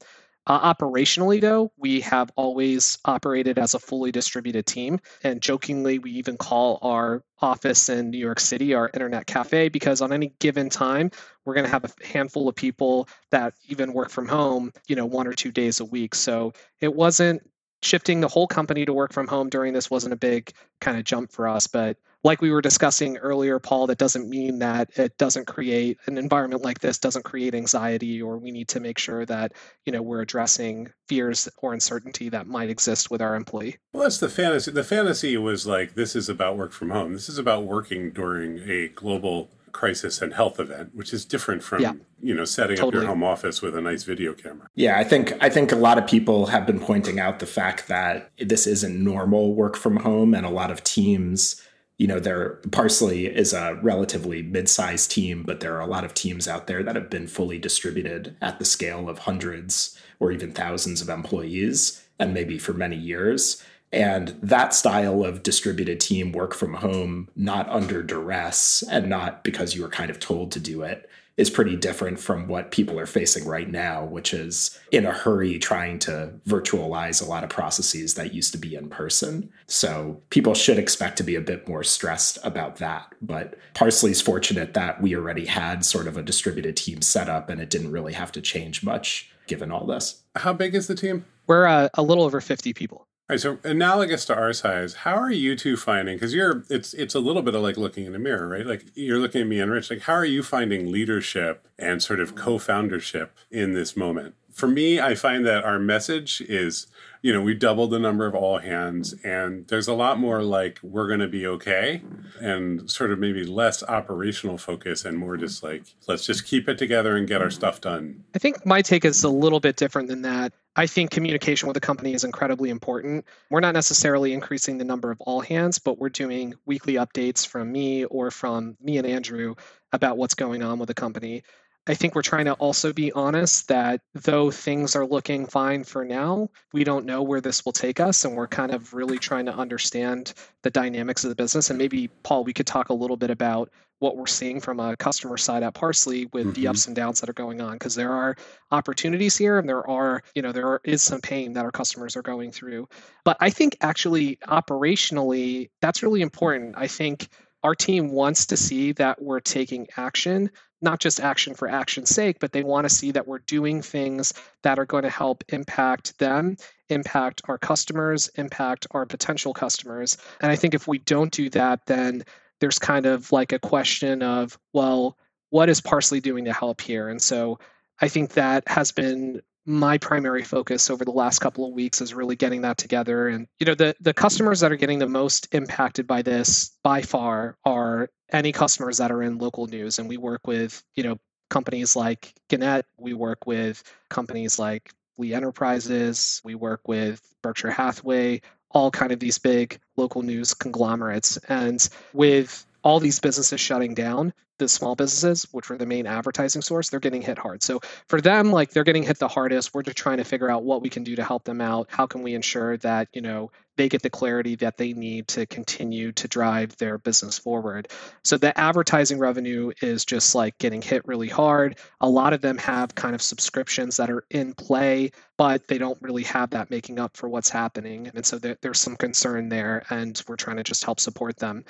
Uh, 0.47 0.75
operationally, 0.75 1.41
though, 1.41 1.71
we 1.77 2.01
have 2.01 2.31
always 2.35 2.99
operated 3.05 3.59
as 3.59 3.75
a 3.75 3.79
fully 3.79 4.11
distributed 4.11 4.67
team. 4.67 4.99
And 5.23 5.41
jokingly, 5.41 5.99
we 5.99 6.13
even 6.13 6.39
call 6.39 6.79
our 6.83 7.23
office 7.43 7.89
in 7.89 8.11
New 8.11 8.19
York 8.19 8.41
City 8.41 8.75
our 8.75 8.91
internet 8.95 9.27
cafe 9.27 9.69
because 9.69 10.01
on 10.01 10.13
any 10.13 10.33
given 10.41 10.71
time, 10.71 11.11
we're 11.45 11.55
going 11.55 11.67
to 11.67 11.71
have 11.71 11.85
a 11.85 12.07
handful 12.07 12.49
of 12.49 12.57
people 12.57 13.09
that 13.31 13.55
even 13.69 13.93
work 13.93 14.11
from 14.11 14.27
home, 14.27 14.73
you 14.89 14.97
know, 14.97 15.07
one 15.07 15.27
or 15.27 15.35
two 15.35 15.53
days 15.53 15.81
a 15.81 15.85
week. 15.85 16.15
So 16.15 16.53
it 16.81 16.95
wasn't 16.95 17.43
shifting 17.83 18.21
the 18.21 18.29
whole 18.29 18.47
company 18.47 18.85
to 18.85 18.93
work 18.93 19.13
from 19.13 19.27
home 19.27 19.49
during 19.49 19.73
this 19.73 19.91
wasn't 19.91 20.13
a 20.13 20.17
big 20.17 20.53
kind 20.81 20.99
of 20.99 21.05
jump 21.05 21.33
for 21.33 21.49
us. 21.49 21.67
But 21.67 21.97
like 22.23 22.43
we 22.43 22.51
were 22.51 22.61
discussing 22.61 23.17
earlier, 23.17 23.59
Paul, 23.59 23.87
that 23.87 23.99
doesn't 23.99 24.29
mean 24.29 24.59
that 24.59 24.91
it 24.99 25.17
doesn't 25.17 25.47
create 25.47 25.99
an 26.07 26.19
environment 26.19 26.63
like 26.63 26.81
this 26.81 26.99
doesn't 26.99 27.25
create 27.25 27.55
anxiety 27.55 28.21
or 28.21 28.37
we 28.37 28.51
need 28.51 28.69
to 28.69 28.81
make 28.81 28.99
sure 28.99 29.25
that, 29.27 29.53
you 29.87 29.93
know, 29.93 30.03
we're 30.03 30.21
addressing 30.21 30.93
fears 31.09 31.49
or 31.59 31.73
uncertainty 31.73 32.29
that 32.29 32.47
might 32.47 32.69
exist 32.69 33.11
with 33.11 33.23
our 33.23 33.35
employee. 33.35 33.79
Well, 33.93 34.03
that's 34.03 34.19
the 34.19 34.29
fantasy. 34.29 34.71
The 34.71 34.85
fantasy 34.85 35.37
was 35.39 35.67
like 35.67 35.95
this 35.95 36.15
is 36.15 36.29
about 36.29 36.59
work 36.59 36.73
from 36.73 36.91
home. 36.91 37.15
This 37.15 37.29
is 37.29 37.39
about 37.39 37.65
working 37.65 38.11
during 38.11 38.69
a 38.69 38.89
global 38.89 39.51
crisis 39.73 40.21
and 40.23 40.35
health 40.35 40.59
event, 40.61 40.95
which 40.95 41.13
is 41.13 41.25
different 41.25 41.63
from 41.63 41.83
yeah, 41.83 41.93
you 42.21 42.35
know 42.35 42.45
setting 42.45 42.77
totally. 42.77 42.99
up 42.99 43.03
your 43.03 43.09
home 43.09 43.23
office 43.23 43.63
with 43.63 43.77
a 43.77 43.81
nice 43.81 44.05
video 44.05 44.33
camera. 44.33 44.69
Yeah, 44.75 44.99
I 44.99 45.05
think 45.05 45.33
I 45.41 45.49
think 45.49 45.73
a 45.73 45.77
lot 45.77 45.99
of 45.99 46.07
people 46.07 46.47
have 46.47 46.67
been 46.67 46.81
pointing 46.81 47.19
out 47.19 47.39
the 47.39 47.47
fact 47.47 47.89
that 47.89 48.31
this 48.39 48.67
isn't 48.67 49.03
normal 49.03 49.55
work 49.55 49.77
from 49.77 49.97
home, 49.97 50.35
and 50.35 50.47
a 50.47 50.51
lot 50.51 50.71
of 50.71 50.83
teams. 50.85 51.63
You 51.99 52.07
know, 52.07 52.19
there 52.19 52.61
Parse.ly 52.73 53.13
is 53.13 53.53
a 53.53 53.79
relatively 53.83 54.43
mid-sized 54.43 55.11
team, 55.11 55.43
but 55.43 55.61
there 55.61 55.77
are 55.77 55.83
a 55.83 55.87
lot 55.87 56.03
of 56.03 56.15
teams 56.15 56.49
out 56.49 56.67
there 56.67 56.83
that 56.83 56.97
have 56.97 57.11
been 57.11 57.27
fully 57.27 57.59
distributed 57.59 58.37
at 58.41 58.59
the 58.59 58.65
scale 58.65 59.07
of 59.07 59.19
hundreds 59.19 59.99
or 60.19 60.33
even 60.33 60.51
thousands 60.51 61.03
of 61.03 61.11
employees, 61.11 62.03
and 62.19 62.33
maybe 62.33 62.59
for 62.59 62.73
many 62.73 62.97
years. 62.97 63.63
And 63.93 64.39
that 64.43 64.75
style 64.75 65.25
of 65.25 65.43
distributed 65.43 66.01
team 66.01 66.33
work 66.33 66.55
from 66.55 66.75
home, 66.75 67.29
not 67.35 67.69
under 67.69 68.03
duress 68.03 68.85
and 68.89 69.09
not 69.09 69.43
because 69.43 69.75
you 69.75 69.83
were 69.83 69.89
kind 69.89 70.11
of 70.11 70.21
told 70.21 70.53
to 70.53 70.61
do 70.61 70.83
it, 70.83 71.09
is 71.37 71.49
pretty 71.49 71.75
different 71.75 72.21
from 72.21 72.47
what 72.49 72.71
people 72.71 72.99
are 73.01 73.07
facing 73.07 73.47
right 73.47 73.71
now, 73.71 74.05
which 74.05 74.35
is 74.35 74.79
in 74.93 75.07
a 75.07 75.11
hurry 75.11 75.59
trying 75.59 75.99
to 75.99 76.31
virtualize 76.47 77.23
a 77.23 77.25
lot 77.25 77.43
of 77.43 77.49
processes 77.49 78.13
that 78.13 78.35
used 78.35 78.53
to 78.53 78.59
be 78.59 78.75
in 78.75 78.91
person. 78.91 79.51
So 79.67 80.21
people 80.29 80.55
should 80.55 80.79
expect 80.79 81.17
to 81.17 81.23
be 81.23 81.37
a 81.37 81.41
bit 81.41 81.67
more 81.67 81.83
stressed 81.83 82.39
about 82.45 82.77
that. 82.77 83.15
But 83.23 83.57
Parse.ly's 83.73 84.21
fortunate 84.21 84.75
that 84.75 85.01
we 85.01 85.17
already 85.17 85.47
had 85.47 85.83
sort 85.83 86.07
of 86.07 86.19
a 86.19 86.23
distributed 86.23 86.77
team 86.77 87.01
set 87.01 87.31
up 87.31 87.49
and 87.49 87.59
it 87.59 87.71
didn't 87.71 87.91
really 87.91 88.13
have 88.13 88.33
to 88.33 88.43
change 88.43 88.83
much 88.83 89.33
given 89.47 89.73
all 89.73 89.87
this. 89.87 90.23
How 90.37 90.53
big 90.53 90.75
is 90.75 90.89
the 90.89 90.95
team? 90.95 91.25
We're 91.47 91.67
uh, 91.67 91.89
a 91.95 92.03
little 92.03 92.25
over 92.25 92.43
50 92.43 92.75
people. 92.75 93.07
Right, 93.31 93.39
so 93.39 93.59
analogous 93.63 94.25
to 94.25 94.35
our 94.35 94.53
size, 94.53 94.95
how 94.95 95.15
are 95.15 95.31
you 95.31 95.55
two 95.55 95.77
finding? 95.77 96.17
Because 96.17 96.35
you're, 96.35 96.65
it's 96.69 96.93
it's 96.95 97.15
a 97.15 97.21
little 97.21 97.43
bit 97.43 97.55
of 97.55 97.63
like 97.63 97.77
looking 97.77 98.05
in 98.05 98.17
a 98.17 98.19
mirror, 98.19 98.49
right? 98.49 98.67
Like 98.67 98.87
you're 98.97 99.21
looking 99.21 99.43
at 99.43 99.47
me 99.47 99.61
and 99.61 99.71
Rich. 99.71 99.89
Like, 99.89 100.01
how 100.01 100.15
are 100.15 100.25
you 100.25 100.43
finding 100.43 100.91
leadership 100.91 101.65
and 101.79 102.03
sort 102.03 102.19
of 102.19 102.35
co-foundership 102.35 103.39
in 103.49 103.73
this 103.73 103.97
moment? 103.97 104.35
For 104.51 104.67
me, 104.67 104.99
I 104.99 105.15
find 105.15 105.47
that 105.47 105.63
our 105.63 105.79
message 105.79 106.41
is 106.41 106.89
you 107.23 107.33
know, 107.33 107.43
we 107.43 107.55
doubled 107.55 107.91
the 107.91 107.99
number 107.99 108.27
of 108.27 108.35
all 108.35 108.59
hands, 108.59 109.15
and 109.23 109.67
there's 109.69 109.89
a 109.89 109.95
lot 109.95 110.19
more 110.19 110.43
like 110.43 110.79
we're 110.83 111.07
going 111.07 111.21
to 111.21 111.29
be 111.29 111.47
okay, 111.47 112.03
and 112.41 112.91
sort 112.91 113.11
of 113.13 113.19
maybe 113.19 113.45
less 113.45 113.83
operational 113.83 114.57
focus 114.57 115.05
and 115.05 115.19
more 115.19 115.37
just 115.37 115.63
like 115.63 115.83
let's 116.09 116.25
just 116.25 116.47
keep 116.47 116.69
it 116.69 116.79
together 116.79 117.17
and 117.17 117.29
get 117.29 117.43
our 117.43 117.51
stuff 117.51 117.81
done. 117.81 118.25
I 118.35 118.39
think 118.39 118.65
my 118.65 118.81
take 118.83 119.05
is 119.05 119.23
a 119.23 119.29
little 119.29 119.61
bit 119.61 119.77
different 119.77 120.09
than 120.09 120.23
that. 120.23 120.53
I 120.77 120.87
think 120.87 121.11
communication 121.11 121.67
with 121.67 121.75
the 121.75 121.81
company 121.81 122.15
is 122.15 122.25
incredibly 122.25 122.71
important. 122.71 123.25
We're 123.51 123.61
not 123.61 123.75
necessarily 123.75 124.33
increasing 124.33 124.79
the 124.79 124.85
number 124.85 125.11
of 125.11 125.21
all 125.21 125.41
hands, 125.41 125.79
but 125.79 125.99
we're 125.99 126.11
doing 126.11 126.55
weekly 126.65 126.95
updates 126.95 127.47
from 127.47 127.73
me 127.73 128.05
or 128.05 128.31
from 128.31 128.77
me 128.81 128.99
and 128.99 129.07
Andrew 129.07 129.57
about 129.93 130.17
what's 130.17 130.35
going 130.35 130.63
on 130.63 130.79
with 130.79 130.87
the 130.87 130.95
company. 130.95 131.43
I 131.87 131.95
think 131.95 132.15
we're 132.15 132.23
trying 132.23 132.45
to 132.45 132.53
also 132.55 132.93
be 132.93 133.11
honest 133.13 133.69
that 133.69 134.01
though 134.15 134.51
things 134.51 134.95
are 134.95 135.07
looking 135.07 135.47
fine 135.47 135.83
for 135.85 136.05
now, 136.05 136.51
we 136.73 136.85
don't 136.85 137.07
know 137.07 137.23
where 137.23 137.41
this 137.41 137.65
will 137.65 137.73
take 137.73 138.01
us. 138.01 138.25
And 138.25 138.37
we're 138.37 138.47
kind 138.47 138.73
of 138.73 138.93
really 138.93 139.19
trying 139.19 139.47
to 139.47 139.55
understand 139.55 140.35
the 140.63 140.71
dynamics 140.71 141.25
of 141.25 141.31
the 141.31 141.37
business. 141.37 141.71
And 141.71 141.79
maybe, 141.79 142.09
Paul, 142.23 142.45
we 142.45 142.53
could 142.53 142.67
talk 142.67 142.91
a 142.91 142.95
little 142.95 143.17
bit 143.17 143.31
about 143.31 143.71
what 143.99 144.17
we're 144.17 144.27
seeing 144.27 144.61
from 144.61 144.81
a 144.81 144.97
customer 144.97 145.37
side 145.37 145.63
at 145.63 145.75
Parse.ly 145.75 146.27
with 146.33 146.47
mm-hmm. 146.47 146.53
the 146.53 146.69
ups 146.69 146.87
and 146.87 146.97
downs 146.97 147.21
that 147.21 147.31
are 147.31 147.35
going 147.35 147.61
on 147.61 147.75
because 147.75 147.95
there 147.95 148.13
are 148.13 148.37
opportunities 148.71 149.37
here 149.37 149.59
and 149.59 149.69
there 149.69 149.89
are 149.89 150.23
you 150.35 150.41
know 150.41 150.53
there 150.53 150.67
are, 150.67 150.81
is 150.85 151.03
some 151.03 151.21
pain 151.21 151.53
that 151.53 151.67
our 151.67 151.71
customers 151.71 152.17
are 152.17 152.23
going 152.23 152.51
through 152.51 152.89
but 153.27 153.37
i 153.41 153.51
think 153.51 153.77
actually 153.83 154.37
operationally 154.49 155.69
that's 155.83 156.03
really 156.03 156.23
important 156.23 156.75
i 156.79 156.87
think 156.87 157.29
our 157.63 157.75
team 157.75 158.11
wants 158.11 158.47
to 158.47 158.57
see 158.57 158.93
that 158.93 159.21
we're 159.23 159.41
taking 159.41 159.87
action, 159.97 160.51
not 160.83 161.01
just 161.01 161.21
action 161.21 161.55
for 161.55 161.69
action's 161.69 162.11
sake, 162.11 162.39
but 162.41 162.53
they 162.53 162.63
want 162.63 162.85
to 162.85 162.95
see 162.95 163.11
that 163.13 163.27
we're 163.27 163.41
doing 163.41 163.83
things 163.83 164.33
that 164.63 164.79
are 164.79 164.87
going 164.87 165.03
to 165.03 165.11
help 165.11 165.45
impact 165.49 166.19
them, 166.19 166.57
impact 166.89 167.43
our 167.47 167.59
customers, 167.59 168.29
impact 168.37 168.87
our 168.93 169.07
potential 169.07 169.53
customers. 169.53 170.17
And 170.41 170.51
I 170.51 170.57
think 170.57 170.75
if 170.75 170.89
we 170.89 170.99
don't 170.99 171.33
do 171.33 171.51
that, 171.51 171.87
then 171.87 172.25
there's 172.61 172.79
kind 172.79 173.07
of 173.07 173.31
like 173.33 173.53
a 173.53 173.59
question 173.59 174.23
of, 174.23 174.59
well, 174.73 175.17
what 175.51 175.69
is 175.69 175.81
Parse.ly 175.81 176.21
doing 176.21 176.45
to 176.45 176.53
help 176.53 176.81
here? 176.81 177.09
And 177.09 177.21
so 177.21 177.59
I 178.01 178.09
think 178.09 178.33
that 178.33 178.67
has 178.67 178.93
been 178.93 179.43
my 179.67 179.99
primary 179.99 180.43
focus 180.43 180.89
over 180.91 181.05
the 181.05 181.11
last 181.11 181.41
couple 181.41 181.67
of 181.67 181.75
weeks 181.75 182.01
is 182.01 182.15
really 182.15 182.35
getting 182.35 182.63
that 182.63 182.79
together 182.79 183.29
and 183.29 183.47
you 183.59 183.67
know 183.67 183.75
the 183.75 183.95
the 184.01 184.15
customers 184.15 184.61
that 184.61 184.73
are 184.73 184.77
getting 184.77 184.99
the 184.99 185.07
most 185.07 185.47
impacted 185.53 186.07
by 186.07 186.23
this 186.23 186.77
by 186.83 187.03
far 187.03 187.59
are 187.65 188.09
any 188.33 188.53
customers 188.53 188.99
that 188.99 189.11
are 189.11 189.23
in 189.23 189.39
local 189.39 189.67
news 189.67 189.99
and 189.99 190.09
we 190.09 190.17
work 190.17 190.47
with 190.47 190.83
you 190.95 191.03
know 191.03 191.19
companies 191.49 191.97
like 191.97 192.33
Gannett 192.49 192.87
we 192.97 193.15
work 193.15 193.47
with 193.47 193.83
companies 194.09 194.59
like 194.59 194.93
Lee 195.19 195.35
Enterprises 195.35 196.41
we 196.45 196.55
work 196.55 196.87
with 196.87 197.21
Berkshire 197.43 197.71
Hathaway 197.71 198.41
all 198.71 198.91
kind 198.91 199.13
of 199.13 199.19
these 199.19 199.39
big 199.39 199.81
local 199.97 200.23
news 200.23 200.55
conglomerates 200.55 201.37
and 201.49 201.89
with 202.13 202.67
all 202.83 203.01
these 203.01 203.19
businesses 203.19 203.61
shutting 203.61 203.95
down 203.95 204.33
the 204.61 204.69
small 204.69 204.95
businesses, 204.95 205.49
which 205.51 205.69
were 205.69 205.77
the 205.77 205.87
main 205.87 206.07
advertising 206.07 206.63
source, 206.63 206.89
they're 206.89 207.01
getting 207.01 207.23
hit 207.23 207.39
hard. 207.39 207.63
So 207.63 207.81
for 208.07 208.21
them, 208.21 208.53
like 208.53 208.71
they're 208.71 208.85
getting 208.85 209.03
hit 209.03 209.19
the 209.19 209.27
hardest. 209.27 209.75
We're 209.75 209.83
just 209.83 209.97
trying 209.97 210.19
to 210.19 210.25
figure 210.25 210.51
out 210.51 210.63
what 210.63 210.83
we 210.83 210.89
can 210.89 211.03
do 211.03 211.17
to 211.17 211.25
help 211.25 211.45
them 211.45 211.61
out. 211.61 211.89
How 211.91 212.07
can 212.07 212.23
we 212.23 212.35
ensure 212.35 212.77
that, 212.79 213.09
you 213.13 213.23
know, 213.23 213.51
they 213.81 213.89
get 213.89 214.03
the 214.03 214.11
clarity 214.11 214.57
that 214.57 214.77
they 214.77 214.93
need 214.93 215.27
to 215.27 215.47
continue 215.47 216.13
to 216.13 216.29
drive 216.29 216.77
their 216.77 216.99
business 216.99 217.39
forward. 217.39 217.89
So 218.23 218.37
the 218.37 218.59
advertising 218.61 219.19
revenue 219.19 219.73
is 219.81 220.05
just 220.05 220.35
like 220.35 220.59
getting 220.59 220.83
hit 220.83 221.09
really 221.09 221.29
hard. 221.29 221.79
A 222.03 222.09
lot 222.09 222.35
of 222.35 222.43
them 222.43 222.59
have 222.59 222.95
kind 222.95 223.15
of 223.15 223.23
subscriptions 223.23 223.97
that 223.97 224.11
are 224.11 224.27
in 224.29 224.53
play, 224.53 225.13
but 225.39 225.67
they 225.67 225.79
don't 225.79 225.97
really 226.03 226.25
have 226.25 226.51
that 226.51 226.71
making 226.71 226.99
up 226.99 227.17
for 227.17 227.31
what's 227.31 227.49
happening. 227.49 228.11
And 228.15 228.27
so 228.27 228.39
there, 228.39 228.59
there's 228.61 228.79
some 228.79 228.97
concern 228.97 229.49
there, 229.49 229.83
and 229.89 230.23
we're 230.29 230.37
trying 230.37 230.59
to 230.59 230.63
just 230.63 230.85
help 230.85 231.01
support 231.01 231.39
them. 231.39 231.65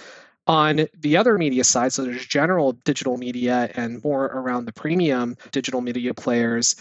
On 0.48 0.88
the 0.98 1.16
other 1.16 1.38
media 1.38 1.62
side, 1.62 1.92
so 1.92 2.02
there's 2.02 2.26
general 2.26 2.72
digital 2.72 3.18
media 3.18 3.70
and 3.76 4.02
more 4.02 4.24
around 4.24 4.64
the 4.64 4.72
premium 4.72 5.36
digital 5.52 5.80
media 5.80 6.12
players, 6.12 6.74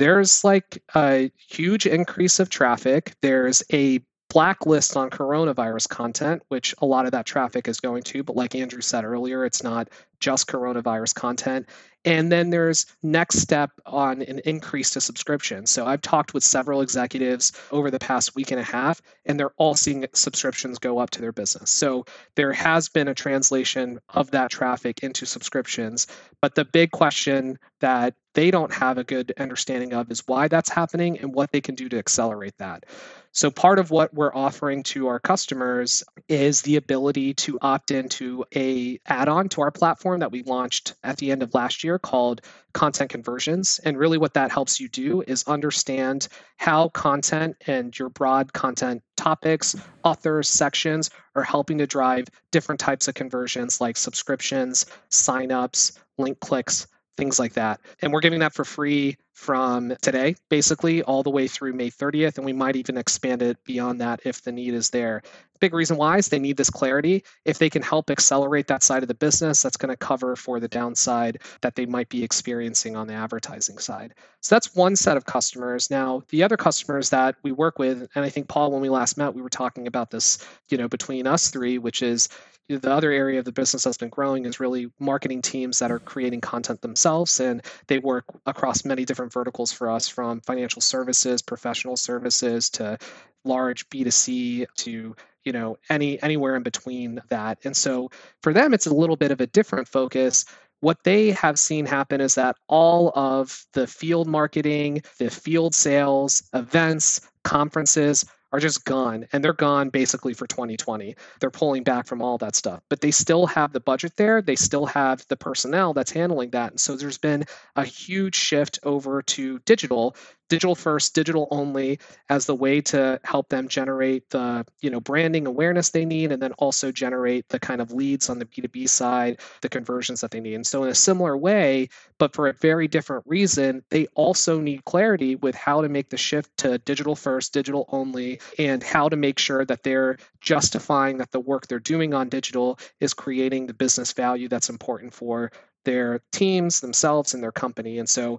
there's 0.00 0.42
like 0.42 0.82
a 0.96 1.30
huge 1.36 1.86
increase 1.86 2.40
of 2.40 2.50
traffic. 2.50 3.14
There's 3.22 3.62
a 3.72 4.00
blacklist 4.32 4.96
on 4.96 5.10
coronavirus 5.10 5.88
content, 5.90 6.42
which 6.48 6.74
a 6.78 6.86
lot 6.86 7.04
of 7.04 7.12
that 7.12 7.26
traffic 7.26 7.68
is 7.68 7.80
going 7.80 8.02
to. 8.02 8.22
But 8.22 8.34
like 8.34 8.54
Andrew 8.54 8.80
said 8.80 9.04
earlier, 9.04 9.44
it's 9.44 9.62
not 9.62 9.88
just 10.20 10.46
coronavirus 10.46 11.14
content. 11.14 11.68
And 12.04 12.32
then 12.32 12.48
there's 12.48 12.86
next 13.02 13.40
step 13.40 13.70
on 13.84 14.22
an 14.22 14.40
increase 14.46 14.90
to 14.90 15.00
subscription. 15.00 15.66
So 15.66 15.86
I've 15.86 16.00
talked 16.00 16.32
with 16.32 16.42
several 16.42 16.80
executives 16.80 17.52
over 17.70 17.90
the 17.90 17.98
past 17.98 18.34
week 18.34 18.50
and 18.50 18.58
a 18.58 18.64
half, 18.64 19.02
and 19.26 19.38
they're 19.38 19.52
all 19.58 19.74
seeing 19.74 20.06
subscriptions 20.14 20.78
go 20.78 20.98
up 20.98 21.10
to 21.10 21.20
their 21.20 21.32
business. 21.32 21.70
So 21.70 22.06
there 22.34 22.52
has 22.52 22.88
been 22.88 23.08
a 23.08 23.14
translation 23.14 24.00
of 24.08 24.30
that 24.30 24.50
traffic 24.50 25.00
into 25.02 25.26
subscriptions. 25.26 26.06
But 26.40 26.54
the 26.54 26.64
big 26.64 26.90
question 26.90 27.58
that 27.82 28.14
they 28.34 28.50
don't 28.50 28.72
have 28.72 28.96
a 28.96 29.04
good 29.04 29.32
understanding 29.38 29.92
of 29.92 30.10
is 30.10 30.22
why 30.26 30.48
that's 30.48 30.70
happening 30.70 31.18
and 31.18 31.34
what 31.34 31.52
they 31.52 31.60
can 31.60 31.74
do 31.74 31.88
to 31.90 31.98
accelerate 31.98 32.56
that. 32.58 32.84
So 33.32 33.50
part 33.50 33.78
of 33.78 33.90
what 33.90 34.12
we're 34.12 34.34
offering 34.34 34.82
to 34.84 35.08
our 35.08 35.18
customers 35.18 36.04
is 36.28 36.62
the 36.62 36.76
ability 36.76 37.34
to 37.34 37.58
opt 37.60 37.90
into 37.90 38.44
a 38.54 39.00
add-on 39.06 39.48
to 39.50 39.62
our 39.62 39.70
platform 39.70 40.20
that 40.20 40.32
we 40.32 40.42
launched 40.42 40.94
at 41.02 41.16
the 41.16 41.30
end 41.30 41.42
of 41.42 41.54
last 41.54 41.82
year 41.82 41.98
called 41.98 42.42
content 42.72 43.10
conversions. 43.10 43.80
And 43.84 43.98
really 43.98 44.18
what 44.18 44.34
that 44.34 44.50
helps 44.50 44.80
you 44.80 44.88
do 44.88 45.22
is 45.26 45.44
understand 45.46 46.28
how 46.56 46.88
content 46.88 47.56
and 47.66 47.98
your 47.98 48.10
broad 48.10 48.52
content 48.52 49.02
topics, 49.16 49.76
authors, 50.04 50.48
sections 50.48 51.10
are 51.34 51.42
helping 51.42 51.78
to 51.78 51.86
drive 51.86 52.28
different 52.50 52.80
types 52.80 53.08
of 53.08 53.14
conversions 53.14 53.80
like 53.80 53.96
subscriptions, 53.96 54.86
signups, 55.10 55.98
link 56.18 56.38
clicks, 56.40 56.86
things 57.16 57.38
like 57.38 57.54
that. 57.54 57.80
And 58.00 58.12
we're 58.12 58.20
giving 58.20 58.40
that 58.40 58.54
for 58.54 58.64
free 58.64 59.16
from 59.32 59.94
today, 60.02 60.36
basically, 60.48 61.02
all 61.02 61.22
the 61.22 61.30
way 61.30 61.48
through 61.48 61.72
May 61.72 61.90
30th. 61.90 62.36
And 62.36 62.44
we 62.44 62.52
might 62.52 62.76
even 62.76 62.96
expand 62.96 63.42
it 63.42 63.62
beyond 63.64 64.00
that 64.00 64.20
if 64.24 64.42
the 64.42 64.52
need 64.52 64.74
is 64.74 64.90
there. 64.90 65.22
Big 65.62 65.74
reason 65.74 65.96
why 65.96 66.18
is 66.18 66.26
they 66.26 66.40
need 66.40 66.56
this 66.56 66.70
clarity. 66.70 67.22
If 67.44 67.58
they 67.58 67.70
can 67.70 67.82
help 67.82 68.10
accelerate 68.10 68.66
that 68.66 68.82
side 68.82 69.04
of 69.04 69.06
the 69.06 69.14
business, 69.14 69.62
that's 69.62 69.76
going 69.76 69.90
to 69.90 69.96
cover 69.96 70.34
for 70.34 70.58
the 70.58 70.66
downside 70.66 71.38
that 71.60 71.76
they 71.76 71.86
might 71.86 72.08
be 72.08 72.24
experiencing 72.24 72.96
on 72.96 73.06
the 73.06 73.14
advertising 73.14 73.78
side. 73.78 74.12
So 74.40 74.56
that's 74.56 74.74
one 74.74 74.96
set 74.96 75.16
of 75.16 75.24
customers. 75.24 75.88
Now, 75.88 76.24
the 76.30 76.42
other 76.42 76.56
customers 76.56 77.10
that 77.10 77.36
we 77.44 77.52
work 77.52 77.78
with, 77.78 78.08
and 78.16 78.24
I 78.24 78.28
think 78.28 78.48
Paul, 78.48 78.72
when 78.72 78.80
we 78.80 78.88
last 78.88 79.16
met, 79.16 79.36
we 79.36 79.40
were 79.40 79.48
talking 79.48 79.86
about 79.86 80.10
this, 80.10 80.44
you 80.68 80.78
know, 80.78 80.88
between 80.88 81.28
us 81.28 81.48
three, 81.48 81.78
which 81.78 82.02
is 82.02 82.28
the 82.68 82.90
other 82.90 83.12
area 83.12 83.38
of 83.38 83.44
the 83.44 83.52
business 83.52 83.84
that's 83.84 83.96
been 83.96 84.08
growing 84.08 84.46
is 84.46 84.58
really 84.58 84.90
marketing 84.98 85.42
teams 85.42 85.78
that 85.78 85.92
are 85.92 86.00
creating 86.00 86.40
content 86.40 86.80
themselves 86.80 87.38
and 87.38 87.62
they 87.86 88.00
work 88.00 88.24
across 88.46 88.84
many 88.84 89.04
different 89.04 89.32
verticals 89.32 89.70
for 89.70 89.88
us 89.88 90.08
from 90.08 90.40
financial 90.40 90.80
services 90.80 91.42
professional 91.42 91.96
services 91.96 92.70
to 92.70 92.96
large 93.44 93.88
b2c 93.90 94.64
to 94.76 95.14
you 95.44 95.52
know 95.52 95.78
any 95.88 96.22
anywhere 96.22 96.56
in 96.56 96.62
between 96.62 97.20
that. 97.28 97.58
And 97.64 97.76
so 97.76 98.10
for 98.42 98.52
them 98.52 98.74
it's 98.74 98.86
a 98.86 98.94
little 98.94 99.16
bit 99.16 99.30
of 99.30 99.40
a 99.40 99.46
different 99.46 99.88
focus. 99.88 100.44
What 100.80 101.04
they 101.04 101.30
have 101.30 101.58
seen 101.58 101.86
happen 101.86 102.20
is 102.20 102.34
that 102.34 102.56
all 102.66 103.12
of 103.14 103.64
the 103.72 103.86
field 103.86 104.26
marketing, 104.26 105.02
the 105.18 105.30
field 105.30 105.76
sales, 105.76 106.42
events, 106.54 107.20
conferences 107.44 108.24
are 108.52 108.60
just 108.60 108.84
gone 108.84 109.26
and 109.32 109.42
they're 109.42 109.54
gone 109.54 109.88
basically 109.88 110.34
for 110.34 110.46
2020 110.46 111.16
they're 111.40 111.50
pulling 111.50 111.82
back 111.82 112.06
from 112.06 112.20
all 112.20 112.36
that 112.36 112.54
stuff 112.54 112.82
but 112.90 113.00
they 113.00 113.10
still 113.10 113.46
have 113.46 113.72
the 113.72 113.80
budget 113.80 114.16
there. 114.16 114.42
They 114.42 114.56
still 114.56 114.86
have 114.86 115.26
the 115.28 115.36
personnel 115.36 115.94
that's 115.94 116.10
handling 116.10 116.50
that. 116.50 116.72
And 116.72 116.80
so 116.80 116.96
there's 116.96 117.18
been 117.18 117.44
a 117.76 117.84
huge 117.84 118.34
shift 118.34 118.78
over 118.82 119.22
to 119.22 119.58
digital 119.60 120.16
digital 120.52 120.74
first, 120.74 121.14
digital 121.14 121.48
only 121.50 121.98
as 122.28 122.44
the 122.44 122.54
way 122.54 122.78
to 122.78 123.18
help 123.24 123.48
them 123.48 123.68
generate 123.68 124.28
the 124.28 124.66
you 124.82 124.90
know 124.90 125.00
branding 125.00 125.46
awareness 125.46 125.88
they 125.88 126.04
need, 126.04 126.30
and 126.30 126.42
then 126.42 126.52
also 126.58 126.92
generate 126.92 127.48
the 127.48 127.58
kind 127.58 127.80
of 127.80 127.90
leads 127.90 128.28
on 128.28 128.38
the 128.38 128.44
B2B 128.44 128.86
side, 128.86 129.40
the 129.62 129.70
conversions 129.70 130.20
that 130.20 130.30
they 130.30 130.40
need. 130.40 130.52
And 130.56 130.66
so 130.66 130.82
in 130.84 130.90
a 130.90 130.94
similar 130.94 131.38
way, 131.38 131.88
but 132.18 132.34
for 132.34 132.48
a 132.48 132.52
very 132.52 132.86
different 132.86 133.24
reason, 133.26 133.82
they 133.88 134.08
also 134.14 134.60
need 134.60 134.84
clarity 134.84 135.36
with 135.36 135.54
how 135.54 135.80
to 135.80 135.88
make 135.88 136.10
the 136.10 136.18
shift 136.18 136.54
to 136.58 136.76
digital 136.76 137.16
first, 137.16 137.54
digital 137.54 137.86
only, 137.88 138.38
and 138.58 138.82
how 138.82 139.08
to 139.08 139.16
make 139.16 139.38
sure 139.38 139.64
that 139.64 139.82
they're 139.84 140.18
justifying 140.42 141.16
that 141.16 141.30
the 141.30 141.40
work 141.40 141.66
they're 141.66 141.78
doing 141.78 142.12
on 142.12 142.28
digital 142.28 142.78
is 143.00 143.14
creating 143.14 143.68
the 143.68 143.74
business 143.74 144.12
value 144.12 144.48
that's 144.48 144.68
important 144.68 145.14
for 145.14 145.50
their 145.86 146.20
teams 146.30 146.80
themselves 146.80 147.32
and 147.32 147.42
their 147.42 147.52
company. 147.52 147.98
And 147.98 148.08
so 148.08 148.38